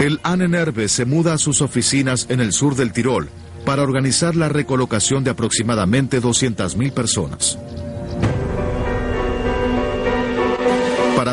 El 0.00 0.20
Ahnenerbe 0.22 0.88
se 0.88 1.06
muda 1.06 1.32
a 1.32 1.38
sus 1.38 1.60
oficinas 1.60 2.26
en 2.28 2.38
el 2.38 2.52
sur 2.52 2.76
del 2.76 2.92
Tirol 2.92 3.28
para 3.64 3.82
organizar 3.82 4.36
la 4.36 4.48
recolocación 4.48 5.24
de 5.24 5.30
aproximadamente 5.30 6.22
200.000 6.22 6.92
personas. 6.92 7.58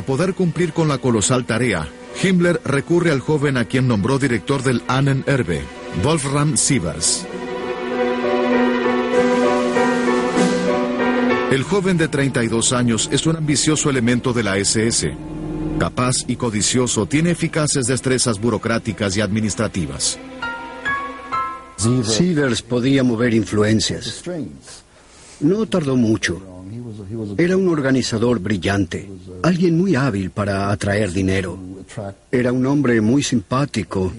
Para 0.01 0.17
poder 0.17 0.33
cumplir 0.33 0.73
con 0.73 0.87
la 0.87 0.97
colosal 0.97 1.45
tarea, 1.45 1.87
Himmler 2.23 2.59
recurre 2.65 3.11
al 3.11 3.19
joven 3.19 3.55
a 3.55 3.65
quien 3.65 3.87
nombró 3.87 4.17
director 4.17 4.63
del 4.63 4.81
Ahnenerbe, 4.87 5.61
Wolfram 6.03 6.57
Sievers. 6.57 7.27
El 11.51 11.61
joven 11.61 11.97
de 11.97 12.07
32 12.07 12.73
años 12.73 13.09
es 13.11 13.27
un 13.27 13.35
ambicioso 13.35 13.91
elemento 13.91 14.33
de 14.33 14.41
la 14.41 14.57
SS. 14.57 15.15
Capaz 15.77 16.15
y 16.25 16.35
codicioso, 16.35 17.05
tiene 17.05 17.29
eficaces 17.29 17.85
destrezas 17.85 18.41
burocráticas 18.41 19.15
y 19.17 19.21
administrativas. 19.21 20.17
Sievers 21.77 22.63
podía 22.63 23.03
mover 23.03 23.35
influencias. 23.35 24.23
No 25.41 25.67
tardó 25.67 25.95
mucho. 25.95 26.60
Era 27.37 27.57
un 27.57 27.67
organizador 27.69 28.39
brillante, 28.39 29.09
alguien 29.43 29.77
muy 29.77 29.95
hábil 29.95 30.31
para 30.31 30.71
atraer 30.71 31.11
dinero. 31.11 31.57
Era 32.31 32.51
un 32.51 32.65
hombre 32.65 33.01
muy 33.01 33.23
simpático, 33.23 34.13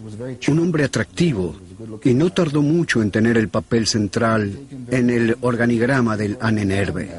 un 0.49 0.59
hombre 0.59 0.85
atractivo, 0.85 1.57
y 2.05 2.15
no 2.15 2.31
tardó 2.31 2.63
mucho 2.63 3.03
en 3.03 3.11
tener 3.11 3.37
el 3.37 3.49
papel 3.49 3.87
central 3.87 4.59
en 4.91 5.11
el 5.11 5.37
organigrama 5.41 6.17
del 6.17 6.37
Anenerbe. 6.41 7.11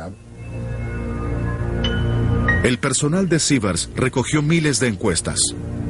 El 2.63 2.77
personal 2.77 3.27
de 3.27 3.39
Sievers 3.39 3.89
recogió 3.95 4.41
miles 4.41 4.79
de 4.79 4.87
encuestas. 4.87 5.39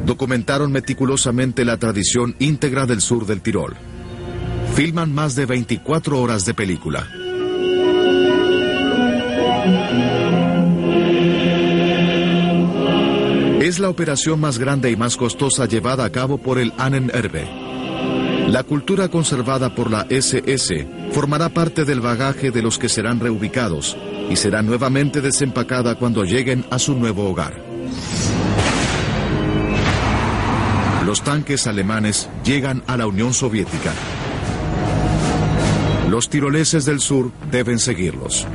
Documentaron 0.06 0.72
meticulosamente 0.72 1.66
la 1.66 1.78
tradición 1.78 2.36
íntegra 2.40 2.86
del 2.86 3.00
sur 3.00 3.26
del 3.26 3.42
Tirol. 3.42 3.76
Filman 4.76 5.14
más 5.14 5.36
de 5.36 5.46
24 5.46 6.20
horas 6.20 6.46
de 6.46 6.54
película. 6.56 7.08
Es 13.74 13.80
la 13.80 13.90
operación 13.90 14.40
más 14.40 14.60
grande 14.60 14.92
y 14.92 14.96
más 14.96 15.18
costosa 15.18 15.66
llevada 15.66 16.06
a 16.06 16.12
cabo 16.12 16.38
por 16.38 16.60
el 16.60 16.72
Ahnenerbe. 16.78 17.50
La 18.48 18.62
cultura 18.62 19.08
conservada 19.08 19.74
por 19.74 19.90
la 19.90 20.06
SS 20.12 20.86
formará 21.12 21.50
parte 21.50 21.84
del 21.84 22.00
bagaje 22.00 22.52
de 22.52 22.62
los 22.62 22.78
que 22.78 22.88
serán 22.88 23.20
reubicados 23.20 23.98
y 24.30 24.36
será 24.36 24.62
nuevamente 24.62 25.22
desempacada 25.22 25.96
cuando 25.96 26.24
lleguen 26.24 26.64
a 26.70 26.78
su 26.78 26.94
nuevo 26.94 27.28
hogar. 27.28 27.60
Los 31.04 31.24
tanques 31.24 31.66
alemanes 31.66 32.30
llegan 32.46 32.84
a 32.86 32.96
la 32.96 33.08
Unión 33.08 33.34
Soviética. 33.34 33.92
Los 36.12 36.30
tiroleses 36.30 36.86
del 36.86 37.00
sur 37.00 37.32
deben 37.50 37.80
seguirlos. 37.80 38.46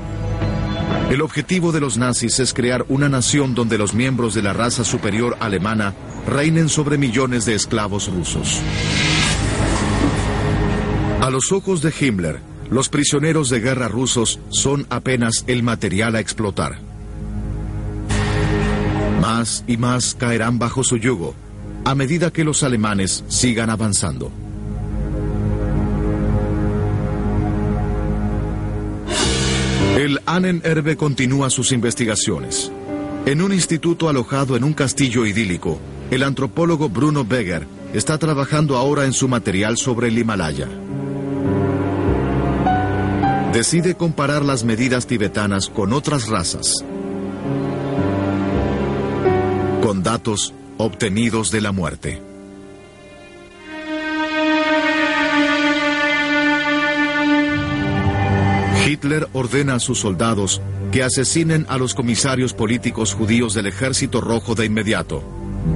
El 1.11 1.23
objetivo 1.23 1.73
de 1.73 1.81
los 1.81 1.97
nazis 1.97 2.38
es 2.38 2.53
crear 2.53 2.85
una 2.88 3.09
nación 3.09 3.55
donde 3.55 3.79
los 3.79 3.94
miembros 3.94 4.35
de 4.35 4.42
la 4.42 4.53
raza 4.53 4.85
superior 4.85 5.38
alemana 5.40 5.94
reinen 6.27 6.68
sobre 6.68 6.99
millones 6.99 7.47
de 7.47 7.55
esclavos 7.55 8.12
rusos. 8.12 8.61
A 11.23 11.31
los 11.31 11.51
ojos 11.51 11.81
de 11.81 11.94
Himmler, 11.99 12.40
los 12.71 12.90
prisioneros 12.90 13.49
de 13.49 13.61
guerra 13.61 13.88
rusos 13.88 14.38
son 14.51 14.87
apenas 14.90 15.44
el 15.47 15.62
material 15.62 16.14
a 16.14 16.21
explotar. 16.21 16.79
Más 19.23 19.64
y 19.66 19.79
más 19.79 20.14
caerán 20.14 20.59
bajo 20.59 20.85
su 20.85 20.99
yugo 20.99 21.35
a 21.88 21.94
medida 21.94 22.31
que 22.31 22.44
los 22.44 22.62
alemanes 22.62 23.25
sigan 23.29 23.71
avanzando. 23.71 24.31
El 30.39 30.45
Ahnenerbe 30.45 30.97
continúa 30.97 31.51
sus 31.51 31.73
investigaciones. 31.73 32.71
En 33.27 33.43
un 33.43 33.53
instituto 33.53 34.09
alojado 34.09 34.57
en 34.57 34.63
un 34.63 34.73
castillo 34.73 35.27
idílico, 35.27 35.81
el 36.13 36.23
antropólogo 36.23 36.89
Bruno 36.89 37.25
Beger 37.25 37.67
está 37.93 38.19
trabajando 38.19 38.77
ahora 38.77 39.05
en 39.05 39.13
su 39.13 39.27
material 39.27 39.77
sobre 39.77 40.07
el 40.07 40.19
Himalaya. 40.19 40.69
Decide 43.53 43.97
comparar 43.97 44.45
las 44.45 44.63
medidas 44.63 45.09
tibetanas 45.09 45.69
con 45.69 45.93
otras 45.93 46.29
razas, 46.29 46.73
con 49.83 50.05
datos 50.05 50.55
obtenidos 50.77 51.51
de 51.51 51.61
la 51.63 51.73
muerte. 51.73 52.27
Hitler 58.99 59.29
ordena 59.33 59.77
a 59.77 59.79
sus 59.79 60.01
soldados 60.01 60.61
que 60.90 61.05
asesinen 61.05 61.67
a 61.69 61.79
los 61.79 61.94
comisarios 61.94 62.53
políticos 62.53 63.15
judíos 63.15 63.55
del 63.55 63.67
Ejército 63.67 64.21
Rojo 64.21 64.57
de 64.57 64.67
inmediato. 64.67 65.23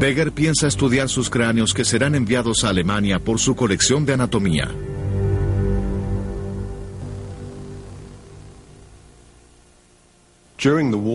Beger 0.00 0.32
piensa 0.32 0.66
estudiar 0.66 1.08
sus 1.08 1.30
cráneos 1.30 1.72
que 1.72 1.84
serán 1.84 2.16
enviados 2.16 2.64
a 2.64 2.70
Alemania 2.70 3.20
por 3.20 3.38
su 3.38 3.54
colección 3.54 4.04
de 4.04 4.14
anatomía. 4.14 4.70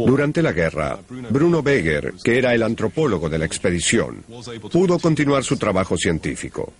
Durante 0.05 0.41
la 0.41 0.51
guerra, 0.51 0.99
Bruno 1.29 1.63
Beger, 1.63 2.13
que 2.23 2.37
era 2.37 2.53
el 2.53 2.63
antropólogo 2.63 3.29
de 3.29 3.37
la 3.37 3.45
expedición, 3.45 4.23
pudo 4.71 4.99
continuar 4.99 5.43
su 5.43 5.57
trabajo 5.57 5.97
científico. 5.97 6.73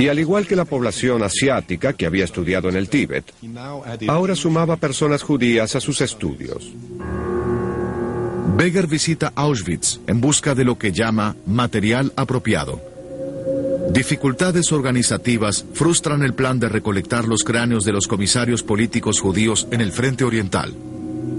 Y 0.00 0.08
al 0.08 0.18
igual 0.18 0.46
que 0.46 0.56
la 0.56 0.64
población 0.64 1.22
asiática 1.22 1.92
que 1.92 2.06
había 2.06 2.24
estudiado 2.24 2.68
en 2.68 2.76
el 2.76 2.88
Tíbet, 2.88 3.32
ahora 4.08 4.34
sumaba 4.34 4.76
personas 4.76 5.22
judías 5.22 5.74
a 5.76 5.80
sus 5.80 6.00
estudios. 6.00 6.72
Beger 8.56 8.86
visita 8.88 9.32
Auschwitz 9.36 10.00
en 10.06 10.20
busca 10.20 10.54
de 10.54 10.64
lo 10.64 10.78
que 10.78 10.90
llama 10.90 11.36
material 11.46 12.12
apropiado. 12.16 12.80
Dificultades 13.90 14.72
organizativas 14.72 15.64
frustran 15.72 16.22
el 16.22 16.34
plan 16.34 16.58
de 16.60 16.68
recolectar 16.68 17.26
los 17.26 17.44
cráneos 17.44 17.84
de 17.84 17.92
los 17.92 18.06
comisarios 18.06 18.62
políticos 18.62 19.20
judíos 19.20 19.66
en 19.70 19.80
el 19.80 19.92
frente 19.92 20.24
oriental. 20.24 20.74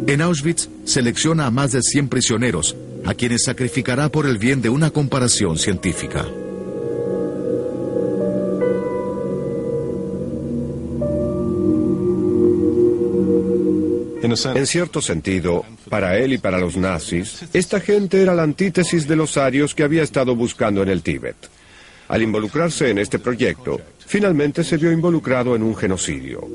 En 0.08 0.22
Auschwitz 0.22 0.70
selecciona 0.86 1.46
a 1.46 1.52
más 1.52 1.74
de 1.74 1.82
100 1.82 2.10
prisioneros, 2.10 2.76
a 3.06 3.14
quienes 3.14 3.44
sacrificará 3.44 4.10
por 4.10 4.26
el 4.26 4.38
bien 4.38 4.62
de 4.62 4.70
una 4.70 4.90
comparación 4.90 5.58
científica. 5.58 6.26
En 14.56 14.68
cierto 14.68 15.02
sentido, 15.02 15.66
para 15.90 16.18
él 16.18 16.34
y 16.34 16.38
para 16.38 16.60
los 16.60 16.78
nazis, 16.78 17.46
esta 17.54 17.80
gente 17.80 18.22
era 18.22 18.36
la 18.36 18.44
antítesis 18.44 19.08
de 19.08 19.16
los 19.16 19.38
arios 19.38 19.74
que 19.74 19.84
había 19.84 20.04
estado 20.04 20.36
buscando 20.36 20.84
en 20.84 20.90
el 20.90 21.02
Tíbet. 21.02 21.36
Al 22.08 22.22
involucrarse 22.22 22.90
en 22.90 22.98
este 22.98 23.20
proyecto, 23.20 23.80
finalmente 24.06 24.64
se 24.64 24.78
vio 24.78 24.92
involucrado 24.92 25.56
en 25.56 25.64
un 25.64 25.76
genocidio. 25.76 26.48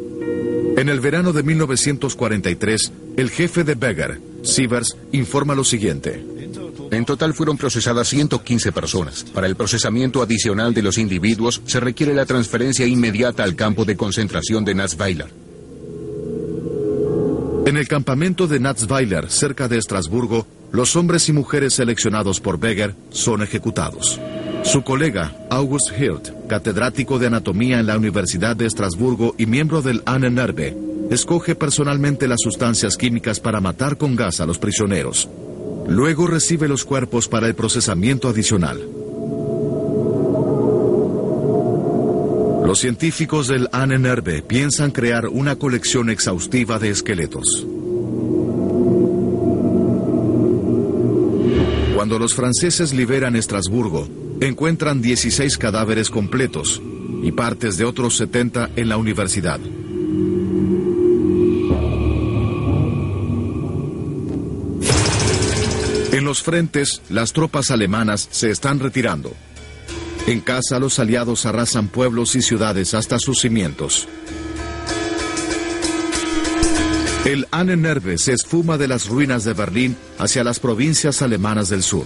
En 0.77 0.89
el 0.89 1.01
verano 1.01 1.33
de 1.33 1.43
1943, 1.45 2.93
el 3.16 3.31
jefe 3.31 3.62
de 3.62 3.75
Beger, 3.77 4.20
Sievers, 4.43 4.97
informa 5.12 5.55
lo 5.55 5.62
siguiente. 5.62 6.25
En 6.91 7.05
total 7.05 7.35
fueron 7.35 7.57
procesadas 7.57 8.09
115 8.09 8.72
personas. 8.72 9.25
Para 9.25 9.47
el 9.47 9.57
procesamiento 9.57 10.22
adicional 10.22 10.75
de 10.75 10.83
los 10.83 10.99
individuos 10.99 11.62
se 11.66 11.81
requiere 11.81 12.14
la 12.14 12.27
transferencia 12.27 12.87
inmediata 12.87 13.45
al 13.45 13.55
campo 13.55 13.85
de 13.85 13.97
concentración 13.97 14.64
de 14.64 14.75
Nassweiler. 14.75 15.43
En 17.67 17.79
el 17.79 17.89
campamento 17.89 18.47
de 18.47 18.61
Natzweiler, 18.61 19.31
cerca 19.31 19.69
de 19.69 19.79
Estrasburgo, 19.79 20.47
los 20.71 20.97
hombres 20.97 21.31
y 21.31 21.33
mujeres 21.33 21.73
seleccionados 21.73 22.39
por 22.39 22.59
Beger 22.59 22.95
son 23.09 23.43
ejecutados. 23.43 24.21
Su 24.65 24.83
colega, 24.83 25.33
August 25.49 25.91
Hirt, 25.99 26.47
catedrático 26.47 27.19
de 27.19 27.29
anatomía 27.29 27.81
en 27.81 27.87
la 27.87 27.97
Universidad 27.97 28.55
de 28.55 28.67
Estrasburgo 28.67 29.35
y 29.39 29.47
miembro 29.47 29.81
del 29.81 30.03
Nerve, 30.31 30.77
escoge 31.11 31.55
personalmente 31.55 32.29
las 32.29 32.41
sustancias 32.43 32.99
químicas 32.99 33.41
para 33.41 33.62
matar 33.62 33.97
con 33.97 34.15
gas 34.15 34.41
a 34.41 34.47
los 34.47 34.59
prisioneros. 34.59 35.31
Luego 35.89 36.27
recibe 36.27 36.69
los 36.69 36.85
cuerpos 36.85 37.29
para 37.29 37.47
el 37.47 37.55
procesamiento 37.55 38.29
adicional. 38.29 38.87
Los 42.65 42.79
científicos 42.79 43.47
del 43.47 43.69
Nerve 44.01 44.41
piensan 44.41 44.91
crear 44.91 45.29
una 45.29 45.57
colección 45.57 46.09
exhaustiva 46.09 46.79
de 46.79 46.89
esqueletos. 46.89 47.67
Cuando 51.95 52.19
los 52.19 52.35
franceses 52.35 52.95
liberan 52.95 53.37
Estrasburgo, 53.37 54.09
encuentran 54.41 55.03
16 55.03 55.59
cadáveres 55.59 56.09
completos 56.09 56.81
y 57.23 57.33
partes 57.33 57.77
de 57.77 57.85
otros 57.85 58.17
70 58.17 58.71
en 58.77 58.89
la 58.89 58.97
universidad. 58.97 59.61
En 66.12 66.25
los 66.25 66.43
frentes, 66.43 67.03
las 67.11 67.35
tropas 67.35 67.71
alemanas 67.71 68.27
se 68.31 68.51
están 68.51 68.81
retirando. 68.81 69.35
En 70.27 70.41
casa 70.41 70.79
los 70.79 70.99
aliados 70.99 71.45
arrasan 71.45 71.89
pueblos 71.89 72.35
y 72.35 72.41
ciudades 72.41 72.95
hasta 72.95 73.18
sus 73.18 73.41
cimientos. 73.41 74.09
El 77.27 77.47
Annennerve 77.51 78.18
se 78.18 78.33
esfuma 78.33 78.79
de 78.79 78.89
las 78.89 79.09
ruinas 79.09 79.45
de 79.45 79.53
Berlín 79.53 79.97
hacia 80.18 80.45
las 80.45 80.61
provincias 80.61 81.22
alemanas 81.22 81.68
del 81.68 81.83
sur. 81.83 82.05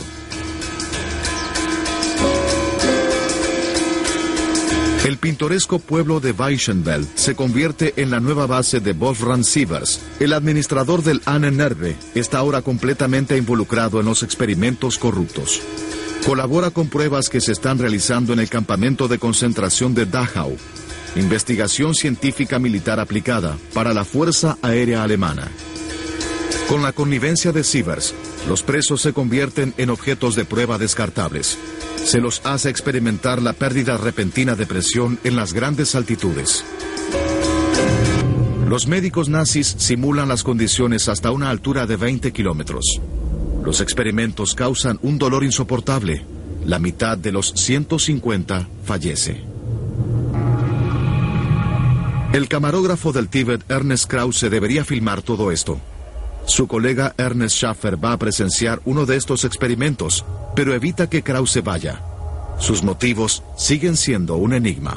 El 5.04 5.16
pintoresco 5.16 5.78
pueblo 5.78 6.20
de 6.20 6.32
Weichenfeld 6.32 7.08
se 7.14 7.34
convierte 7.34 7.94
en 7.96 8.10
la 8.10 8.20
nueva 8.20 8.46
base 8.46 8.80
de 8.80 8.92
Wolfram 8.92 9.42
Sievers. 9.42 10.00
El 10.20 10.32
administrador 10.32 11.02
del 11.02 11.22
Annennerve 11.24 11.96
está 12.14 12.38
ahora 12.38 12.62
completamente 12.62 13.36
involucrado 13.36 14.00
en 14.00 14.06
los 14.06 14.22
experimentos 14.22 14.98
corruptos. 14.98 15.62
Colabora 16.26 16.70
con 16.70 16.88
pruebas 16.88 17.28
que 17.28 17.40
se 17.40 17.52
están 17.52 17.78
realizando 17.78 18.32
en 18.32 18.38
el 18.38 18.48
campamento 18.48 19.08
de 19.08 19.18
concentración 19.18 19.94
de 19.94 20.06
Dachau, 20.06 20.56
investigación 21.16 21.94
científica 21.94 22.58
militar 22.58 23.00
aplicada 23.00 23.56
para 23.72 23.94
la 23.94 24.04
Fuerza 24.04 24.58
Aérea 24.60 25.02
Alemana. 25.02 25.48
Con 26.68 26.82
la 26.82 26.92
connivencia 26.92 27.50
de 27.50 27.64
Sievers, 27.64 28.14
los 28.46 28.62
presos 28.62 29.00
se 29.00 29.14
convierten 29.14 29.72
en 29.78 29.88
objetos 29.88 30.34
de 30.34 30.44
prueba 30.44 30.76
descartables. 30.76 31.56
Se 32.04 32.20
los 32.20 32.42
hace 32.44 32.68
experimentar 32.68 33.40
la 33.40 33.54
pérdida 33.54 33.96
repentina 33.96 34.54
de 34.54 34.66
presión 34.66 35.18
en 35.24 35.34
las 35.34 35.54
grandes 35.54 35.94
altitudes. 35.94 36.64
Los 38.68 38.86
médicos 38.86 39.30
nazis 39.30 39.76
simulan 39.78 40.28
las 40.28 40.42
condiciones 40.42 41.08
hasta 41.08 41.30
una 41.30 41.48
altura 41.48 41.86
de 41.86 41.96
20 41.96 42.32
kilómetros. 42.32 43.00
Los 43.68 43.82
experimentos 43.82 44.54
causan 44.54 44.98
un 45.02 45.18
dolor 45.18 45.44
insoportable. 45.44 46.24
La 46.64 46.78
mitad 46.78 47.18
de 47.18 47.32
los 47.32 47.52
150 47.52 48.66
fallece. 48.82 49.42
El 52.32 52.48
camarógrafo 52.48 53.12
del 53.12 53.28
Tíbet, 53.28 53.70
Ernest 53.70 54.08
Krause, 54.08 54.48
debería 54.48 54.86
filmar 54.86 55.20
todo 55.20 55.52
esto. 55.52 55.78
Su 56.46 56.66
colega 56.66 57.14
Ernest 57.18 57.56
Schaffer 57.56 58.02
va 58.02 58.14
a 58.14 58.18
presenciar 58.18 58.80
uno 58.86 59.04
de 59.04 59.16
estos 59.16 59.44
experimentos, 59.44 60.24
pero 60.56 60.72
evita 60.72 61.10
que 61.10 61.22
Krause 61.22 61.62
vaya. 61.62 62.00
Sus 62.58 62.82
motivos 62.82 63.42
siguen 63.58 63.98
siendo 63.98 64.36
un 64.36 64.54
enigma. 64.54 64.96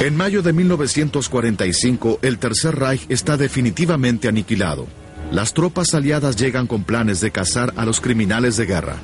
En 0.00 0.14
mayo 0.18 0.42
de 0.42 0.52
1945, 0.52 2.18
el 2.20 2.36
Tercer 2.36 2.78
Reich 2.78 3.06
está 3.08 3.38
definitivamente 3.38 4.28
aniquilado. 4.28 4.86
Las 5.36 5.52
tropas 5.52 5.92
aliadas 5.92 6.36
llegan 6.36 6.66
con 6.66 6.82
planes 6.82 7.20
de 7.20 7.30
cazar 7.30 7.74
a 7.76 7.84
los 7.84 8.00
criminales 8.00 8.56
de 8.56 8.64
guerra. 8.64 8.96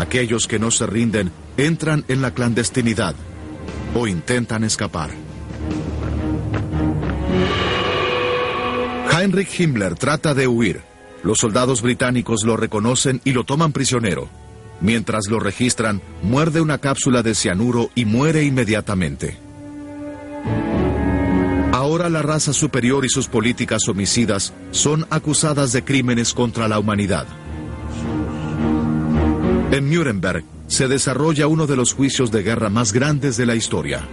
Aquellos 0.00 0.48
que 0.48 0.58
no 0.58 0.72
se 0.72 0.84
rinden 0.84 1.30
entran 1.56 2.04
en 2.08 2.22
la 2.22 2.34
clandestinidad 2.34 3.14
o 3.94 4.08
intentan 4.08 4.64
escapar. 4.64 5.10
Heinrich 9.16 9.60
Himmler 9.60 9.94
trata 9.94 10.34
de 10.34 10.48
huir. 10.48 10.80
Los 11.22 11.38
soldados 11.38 11.82
británicos 11.82 12.42
lo 12.44 12.56
reconocen 12.56 13.20
y 13.22 13.30
lo 13.30 13.44
toman 13.44 13.70
prisionero. 13.70 14.28
Mientras 14.80 15.28
lo 15.28 15.38
registran, 15.38 16.02
muerde 16.24 16.60
una 16.60 16.78
cápsula 16.78 17.22
de 17.22 17.36
cianuro 17.36 17.90
y 17.94 18.06
muere 18.06 18.42
inmediatamente. 18.42 19.38
Ahora 21.90 22.08
la 22.08 22.22
raza 22.22 22.52
superior 22.52 23.04
y 23.04 23.08
sus 23.08 23.26
políticas 23.26 23.88
homicidas 23.88 24.54
son 24.70 25.08
acusadas 25.10 25.72
de 25.72 25.82
crímenes 25.82 26.32
contra 26.34 26.68
la 26.68 26.78
humanidad. 26.78 27.26
En 29.72 29.90
Nuremberg 29.90 30.44
se 30.68 30.86
desarrolla 30.86 31.48
uno 31.48 31.66
de 31.66 31.74
los 31.74 31.92
juicios 31.92 32.30
de 32.30 32.44
guerra 32.44 32.70
más 32.70 32.92
grandes 32.92 33.36
de 33.36 33.44
la 33.44 33.56
historia. 33.56 34.06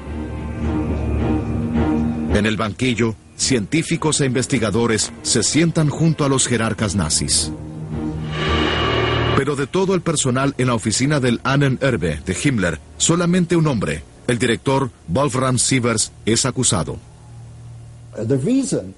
En 2.33 2.47
el 2.47 2.57
banquillo, 2.57 3.13
científicos 3.35 4.21
e 4.21 4.25
investigadores 4.25 5.13
se 5.21 5.43
sientan 5.43 5.89
junto 5.89 6.25
a 6.25 6.29
los 6.29 6.47
jerarcas 6.47 6.95
nazis. 6.95 7.51
Pero 9.35 9.55
de 9.55 9.67
todo 9.67 9.93
el 9.93 10.01
personal 10.01 10.55
en 10.57 10.65
la 10.65 10.73
oficina 10.73 11.19
del 11.19 11.41
Erbe 11.45 12.21
de 12.25 12.37
Himmler, 12.43 12.79
solamente 12.97 13.55
un 13.55 13.67
hombre, 13.67 14.01
el 14.25 14.39
director 14.39 14.89
Wolfram 15.07 15.59
Sievers, 15.59 16.11
es 16.25 16.47
acusado. 16.47 16.97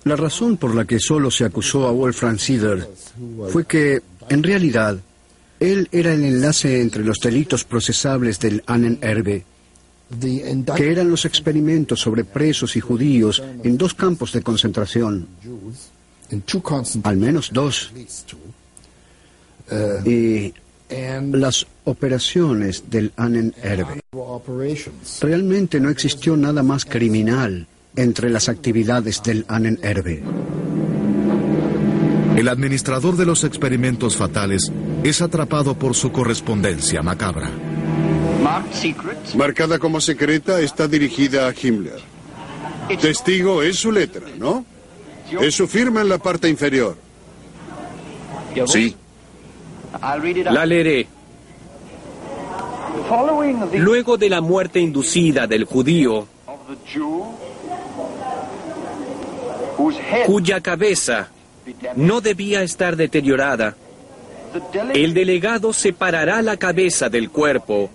La 0.04 0.16
razón 0.16 0.58
por 0.58 0.76
la 0.76 0.86
que 0.86 1.00
solo 1.00 1.30
se 1.30 1.46
acusó 1.46 1.88
a 1.88 1.92
Wolfram 1.92 2.38
Sievers 2.38 2.88
fue 3.52 3.66
que, 3.66 4.02
en 4.30 4.44
realidad, 4.44 4.98
él 5.60 5.90
era 5.92 6.14
el 6.14 6.24
enlace 6.24 6.82
entre 6.82 7.04
los 7.04 7.18
delitos 7.20 7.64
procesables 7.64 8.40
del 8.40 8.64
Erbe 9.02 9.44
que 10.76 10.92
eran 10.92 11.10
los 11.10 11.26
experimentos 11.26 12.00
sobre 12.00 12.24
presos 12.24 12.76
y 12.76 12.80
judíos 12.80 13.44
en 13.64 13.78
dos 13.78 13.94
campos 13.94 14.32
de 14.32 14.42
concentración, 14.42 15.28
al 17.04 17.18
menos 17.18 17.52
dos, 17.54 17.92
y 20.06 20.54
las 21.32 21.68
operaciones 21.84 22.84
del 22.90 23.12
Ahnenerbe. 23.16 24.02
Realmente 25.22 25.80
no 25.80 25.90
existió 25.90 26.36
nada 26.36 26.64
más 26.64 26.86
criminal 26.86 27.68
entre 28.00 28.30
las 28.30 28.48
actividades 28.48 29.22
del 29.24 29.46
Ahnenerbe. 29.50 30.24
El 32.38 32.48
administrador 32.48 33.18
de 33.18 33.26
los 33.26 33.44
experimentos 33.44 34.16
fatales 34.16 34.72
es 35.04 35.22
atrapado 35.22 35.78
por 35.78 35.94
su 35.96 36.12
correspondencia 36.12 37.02
macabra. 37.02 37.52
Marcada 39.36 39.80
como 39.80 40.00
secreta, 40.00 40.62
está 40.62 40.88
dirigida 40.88 41.50
a 41.50 41.54
Himmler. 41.54 42.00
Testigo 43.02 43.62
es 43.62 43.78
su 43.78 43.92
letra, 43.92 44.26
¿no? 44.38 44.66
Es 45.42 45.56
su 45.56 45.68
firma 45.68 46.02
en 46.02 46.10
la 46.10 46.18
parte 46.20 46.48
inferior. 46.48 46.96
Sí. 48.66 48.96
La 50.46 50.66
leeré. 50.66 51.08
Luego 53.74 54.18
de 54.18 54.30
la 54.30 54.40
muerte 54.40 54.80
inducida 54.80 55.48
del 55.48 55.66
judío, 55.66 56.28
cuya 60.26 60.62
cabeza 60.62 61.30
no 61.96 62.22
debía 62.22 62.64
estar 62.64 62.96
deteriorada, 62.96 63.76
el 64.94 65.14
delegado 65.14 65.74
separará 65.74 66.42
la 66.42 66.58
cabeza 66.58 67.10
del 67.10 67.30
cuerpo 67.30 67.90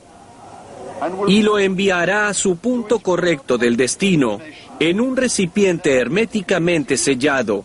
y 1.26 1.43
lo 1.43 1.59
enviará 1.59 2.28
a 2.28 2.35
su 2.35 2.57
punto 2.57 3.01
correcto 3.01 3.59
del 3.59 3.76
destino 3.76 4.41
en 4.80 5.01
un 5.01 5.16
recipiente 5.16 5.99
herméticamente 5.99 6.97
sellado, 6.97 7.64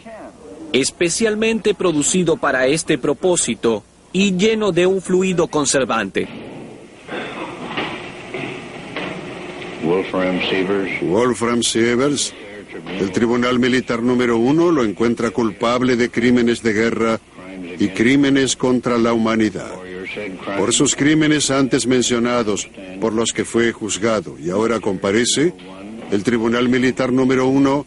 especialmente 0.73 1.73
producido 1.73 2.37
para 2.37 2.67
este 2.67 2.97
propósito 2.97 3.83
y 4.11 4.35
lleno 4.35 4.71
de 4.71 4.85
un 4.85 5.01
fluido 5.01 5.47
conservante. 5.47 6.27
Wolfram 9.83 10.39
Sievers. 10.41 11.01
Wolfram 11.01 11.63
Sievers. 11.63 12.33
El 12.87 13.11
Tribunal 13.11 13.59
Militar 13.59 14.01
número 14.01 14.37
uno 14.37 14.71
lo 14.71 14.83
encuentra 14.83 15.31
culpable 15.31 15.95
de 15.95 16.09
crímenes 16.09 16.61
de 16.63 16.73
guerra 16.73 17.19
y 17.79 17.89
crímenes 17.89 18.55
contra 18.55 18.97
la 18.97 19.13
humanidad. 19.13 19.71
Por 20.57 20.73
sus 20.73 20.95
crímenes 20.95 21.51
antes 21.51 21.85
mencionados, 21.87 22.69
por 22.99 23.13
los 23.13 23.31
que 23.31 23.45
fue 23.45 23.71
juzgado 23.71 24.37
y 24.39 24.49
ahora 24.49 24.79
comparece, 24.79 25.53
el 26.11 26.23
Tribunal 26.23 26.69
Militar 26.69 27.11
número 27.11 27.47
uno 27.47 27.85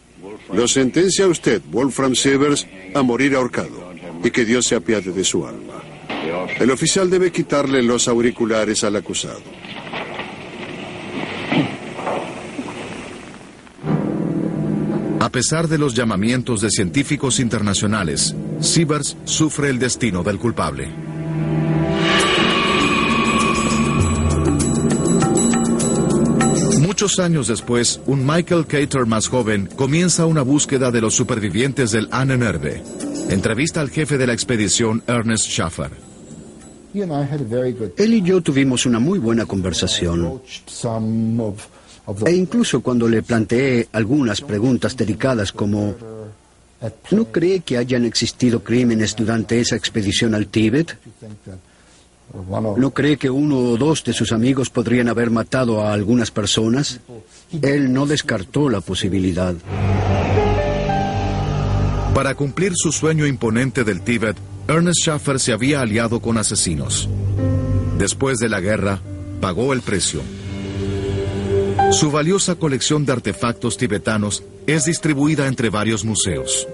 lo 0.53 0.69
sentencia 0.69 1.25
a 1.25 1.29
usted, 1.29 1.63
Wolfram 1.71 2.15
Sievers, 2.15 2.67
a 2.95 3.03
morir 3.03 3.35
ahorcado 3.35 3.93
y 4.23 4.31
que 4.31 4.45
Dios 4.45 4.67
se 4.67 4.77
apiade 4.77 5.13
de 5.13 5.25
su 5.25 5.47
alma. 5.47 5.83
El 6.61 6.71
oficial 6.71 7.11
debe 7.11 7.33
quitarle 7.33 7.83
los 7.83 8.07
auriculares 8.07 8.85
al 8.85 8.97
acusado. 8.97 9.43
Pesar 15.33 15.67
de 15.67 15.79
los 15.79 15.95
llamamientos 15.95 16.61
de 16.61 16.71
científicos 16.71 17.41
internacionales, 17.41 18.37
Sievers 18.61 19.17
sufre 19.25 19.71
el 19.71 19.79
destino 19.79 20.23
del 20.23 20.39
culpable. 20.39 20.89
Muchos 26.81 27.19
años 27.19 27.49
después, 27.49 28.01
un 28.07 28.27
Michael 28.27 28.67
Cater 28.67 29.07
más 29.07 29.27
joven 29.27 29.69
comienza 29.75 30.27
una 30.27 30.43
búsqueda 30.43 30.91
de 30.91 31.01
los 31.01 31.15
supervivientes 31.15 31.91
del 31.93 32.09
Ahnenerbe. 32.11 32.83
Entrevista 33.31 33.81
al 33.81 33.89
jefe 33.89 34.19
de 34.19 34.27
la 34.27 34.35
expedición, 34.35 35.03
Ernest 35.07 35.47
Schaffer. 35.47 35.91
Él 36.93 38.15
y 38.15 38.23
yo 38.23 38.43
tuvimos 38.43 38.85
una 38.85 38.99
muy 38.99 39.19
buena 39.19 39.47
conversación. 39.47 40.43
E 42.27 42.33
incluso 42.33 42.81
cuando 42.81 43.09
le 43.09 43.23
planteé 43.23 43.89
algunas 43.93 44.41
preguntas 44.41 44.97
delicadas 44.97 45.53
como 45.53 45.95
¿No 47.11 47.27
cree 47.27 47.61
que 47.61 47.79
hayan 47.79 48.05
existido 48.05 48.65
crímenes 48.65 49.15
durante 49.15 49.61
esa 49.61 49.77
expedición 49.77 50.35
al 50.35 50.49
Tíbet? 50.49 50.97
¿No 52.77 52.91
cree 52.91 53.17
que 53.17 53.31
uno 53.31 53.59
o 53.59 53.77
dos 53.77 54.03
de 54.05 54.13
sus 54.13 54.33
amigos 54.33 54.71
podrían 54.71 55.09
haber 55.09 55.31
matado 55.31 55.83
a 55.83 55.93
algunas 55.93 56.31
personas? 56.31 57.01
Él 57.61 57.93
no 57.93 58.07
descartó 58.07 58.69
la 58.69 58.81
posibilidad. 58.81 59.55
Para 62.15 62.35
cumplir 62.35 62.73
su 62.75 62.91
sueño 62.91 63.27
imponente 63.27 63.85
del 63.85 64.03
Tíbet, 64.03 64.37
Ernest 64.67 65.03
Schaffer 65.03 65.39
se 65.39 65.53
había 65.53 65.81
aliado 65.81 66.21
con 66.21 66.37
asesinos. 66.37 67.09
Después 67.99 68.39
de 68.39 68.49
la 68.49 68.61
guerra, 68.61 69.01
pagó 69.41 69.73
el 69.73 69.83
precio. 69.83 70.21
Su 71.91 72.11
valiosa 72.11 72.55
colección 72.57 73.05
de 73.05 73.13
artefactos 73.13 73.77
tibetanos 73.77 74.43
es 74.67 74.85
distribuida 74.85 75.47
entre 75.47 75.71
varios 75.71 76.05
museos. 76.05 76.67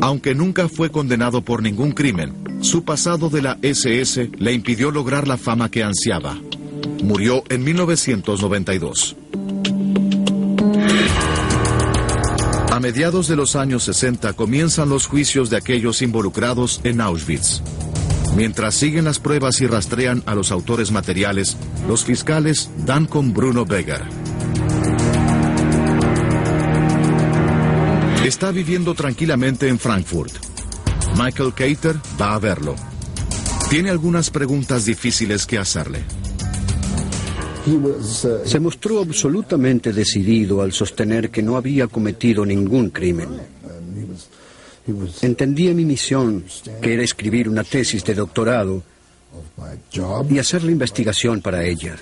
Aunque 0.00 0.34
nunca 0.34 0.68
fue 0.68 0.90
condenado 0.90 1.42
por 1.42 1.62
ningún 1.62 1.92
crimen, 1.92 2.60
su 2.60 2.84
pasado 2.84 3.28
de 3.30 3.42
la 3.42 3.58
SS 3.62 4.30
le 4.36 4.52
impidió 4.52 4.90
lograr 4.90 5.26
la 5.26 5.36
fama 5.36 5.70
que 5.70 5.82
ansiaba. 5.82 6.38
Murió 7.02 7.44
en 7.48 7.64
1992. 7.64 9.16
A 12.70 12.80
mediados 12.80 13.28
de 13.28 13.36
los 13.36 13.54
años 13.56 13.84
60 13.84 14.32
comienzan 14.32 14.88
los 14.88 15.06
juicios 15.06 15.50
de 15.50 15.56
aquellos 15.56 16.02
involucrados 16.02 16.80
en 16.84 17.00
Auschwitz. 17.00 17.62
Mientras 18.36 18.74
siguen 18.74 19.04
las 19.04 19.18
pruebas 19.18 19.60
y 19.60 19.66
rastrean 19.66 20.22
a 20.24 20.34
los 20.34 20.50
autores 20.52 20.90
materiales, 20.90 21.56
los 21.86 22.04
fiscales 22.04 22.70
dan 22.86 23.06
con 23.06 23.34
Bruno 23.34 23.66
Beger. 23.66 24.02
Está 28.24 28.50
viviendo 28.50 28.94
tranquilamente 28.94 29.68
en 29.68 29.78
Frankfurt. 29.78 30.32
Michael 31.18 31.52
Cater 31.52 31.96
va 32.20 32.34
a 32.34 32.38
verlo. 32.38 32.74
Tiene 33.68 33.90
algunas 33.90 34.30
preguntas 34.30 34.86
difíciles 34.86 35.46
que 35.46 35.58
hacerle. 35.58 36.04
Se 38.44 38.58
mostró 38.58 39.00
absolutamente 39.00 39.92
decidido 39.92 40.62
al 40.62 40.72
sostener 40.72 41.30
que 41.30 41.42
no 41.42 41.56
había 41.56 41.86
cometido 41.86 42.44
ningún 42.44 42.90
crimen. 42.90 43.28
Entendía 45.22 45.74
mi 45.74 45.84
misión, 45.84 46.44
que 46.80 46.94
era 46.94 47.02
escribir 47.02 47.48
una 47.48 47.64
tesis 47.64 48.04
de 48.04 48.14
doctorado 48.14 48.82
y 50.28 50.38
hacer 50.38 50.64
la 50.64 50.72
investigación 50.72 51.40
para 51.40 51.64
ella. 51.64 51.96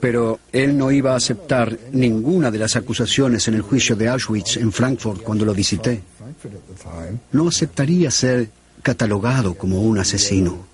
Pero 0.00 0.40
él 0.52 0.76
no 0.76 0.90
iba 0.90 1.12
a 1.12 1.16
aceptar 1.16 1.78
ninguna 1.92 2.50
de 2.50 2.58
las 2.58 2.76
acusaciones 2.76 3.46
en 3.48 3.54
el 3.54 3.62
juicio 3.62 3.96
de 3.96 4.08
Auschwitz 4.08 4.56
en 4.56 4.72
Frankfurt 4.72 5.22
cuando 5.22 5.44
lo 5.44 5.54
visité. 5.54 6.02
No 7.32 7.48
aceptaría 7.48 8.10
ser 8.10 8.50
catalogado 8.82 9.54
como 9.54 9.82
un 9.82 9.98
asesino. 9.98 10.66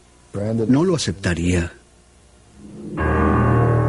No 0.68 0.84
lo 0.84 0.96
aceptaría. 0.96 1.72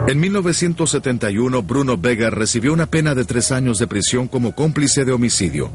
En 0.08 0.20
1971, 0.20 1.64
Bruno 1.64 1.98
Beger 1.98 2.34
recibió 2.34 2.72
una 2.72 2.86
pena 2.86 3.14
de 3.14 3.26
tres 3.26 3.52
años 3.52 3.78
de 3.80 3.88
prisión 3.88 4.28
como 4.28 4.56
cómplice 4.56 5.04
de 5.04 5.12
homicidio. 5.12 5.70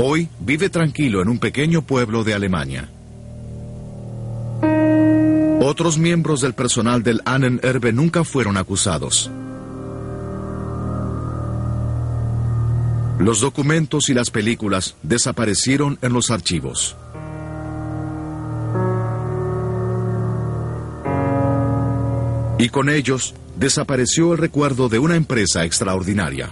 Hoy 0.00 0.28
vive 0.38 0.70
tranquilo 0.70 1.22
en 1.22 1.28
un 1.28 1.40
pequeño 1.40 1.82
pueblo 1.82 2.22
de 2.22 2.32
Alemania. 2.32 2.88
Otros 5.60 5.98
miembros 5.98 6.40
del 6.40 6.54
personal 6.54 7.02
del 7.02 7.20
Ahnenerbe 7.24 7.92
nunca 7.92 8.22
fueron 8.22 8.56
acusados. 8.56 9.28
Los 13.18 13.40
documentos 13.40 14.08
y 14.08 14.14
las 14.14 14.30
películas 14.30 14.94
desaparecieron 15.02 15.98
en 16.00 16.12
los 16.12 16.30
archivos. 16.30 16.96
Y 22.60 22.68
con 22.68 22.88
ellos 22.88 23.34
desapareció 23.56 24.32
el 24.32 24.38
recuerdo 24.38 24.88
de 24.88 25.00
una 25.00 25.16
empresa 25.16 25.64
extraordinaria. 25.64 26.50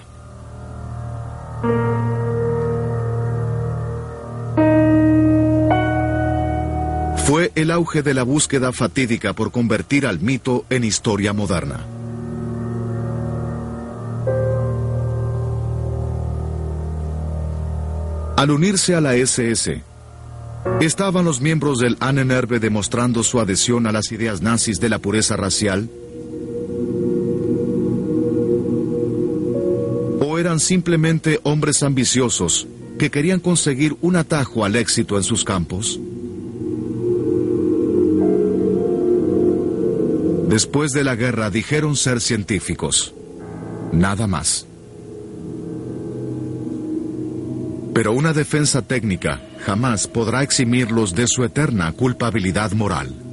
Fue 7.27 7.51
el 7.57 7.73
auge 7.73 8.05
de 8.05 8.15
la 8.15 8.23
búsqueda 8.23 8.73
fatídica 8.73 9.33
por 9.33 9.51
convertir 9.51 10.07
al 10.07 10.21
mito 10.21 10.65
en 10.71 10.85
historia 10.85 11.33
moderna. 11.33 11.85
Al 18.37 18.51
unirse 18.53 18.95
a 18.95 19.01
la 19.01 19.17
SS, 19.17 19.83
¿Estaban 20.81 21.25
los 21.25 21.41
miembros 21.41 21.81
del 21.81 21.97
Annenerbe 21.99 22.61
demostrando 22.61 23.25
su 23.25 23.41
adhesión 23.41 23.89
a 23.89 23.93
las 23.93 24.13
ideas 24.13 24.41
nazis 24.41 24.79
de 24.79 24.89
la 24.89 25.01
pureza 25.01 25.35
racial? 25.35 25.91
¿O 30.21 30.39
eran 30.39 30.61
simplemente 30.61 31.41
hombres 31.43 31.83
ambiciosos 31.83 32.69
que 33.01 33.11
querían 33.11 33.41
conseguir 33.41 33.97
un 34.01 34.15
atajo 34.15 34.65
al 34.65 34.77
éxito 34.77 35.17
en 35.17 35.25
sus 35.25 35.43
campos? 35.43 35.99
Después 40.49 40.93
de 40.93 41.03
la 41.03 41.17
guerra 41.17 41.51
dijeron 41.51 41.97
ser 41.97 42.21
científicos. 42.21 43.13
Nada 43.93 44.27
más. 44.27 44.67
Pero 47.93 48.13
una 48.13 48.33
defensa 48.33 48.83
técnica 48.83 49.41
jamás 49.65 50.07
podrá 50.07 50.43
eximirlos 50.43 51.15
de 51.15 51.27
su 51.27 51.43
eterna 51.43 51.91
culpabilidad 51.93 52.73
moral. 52.73 53.26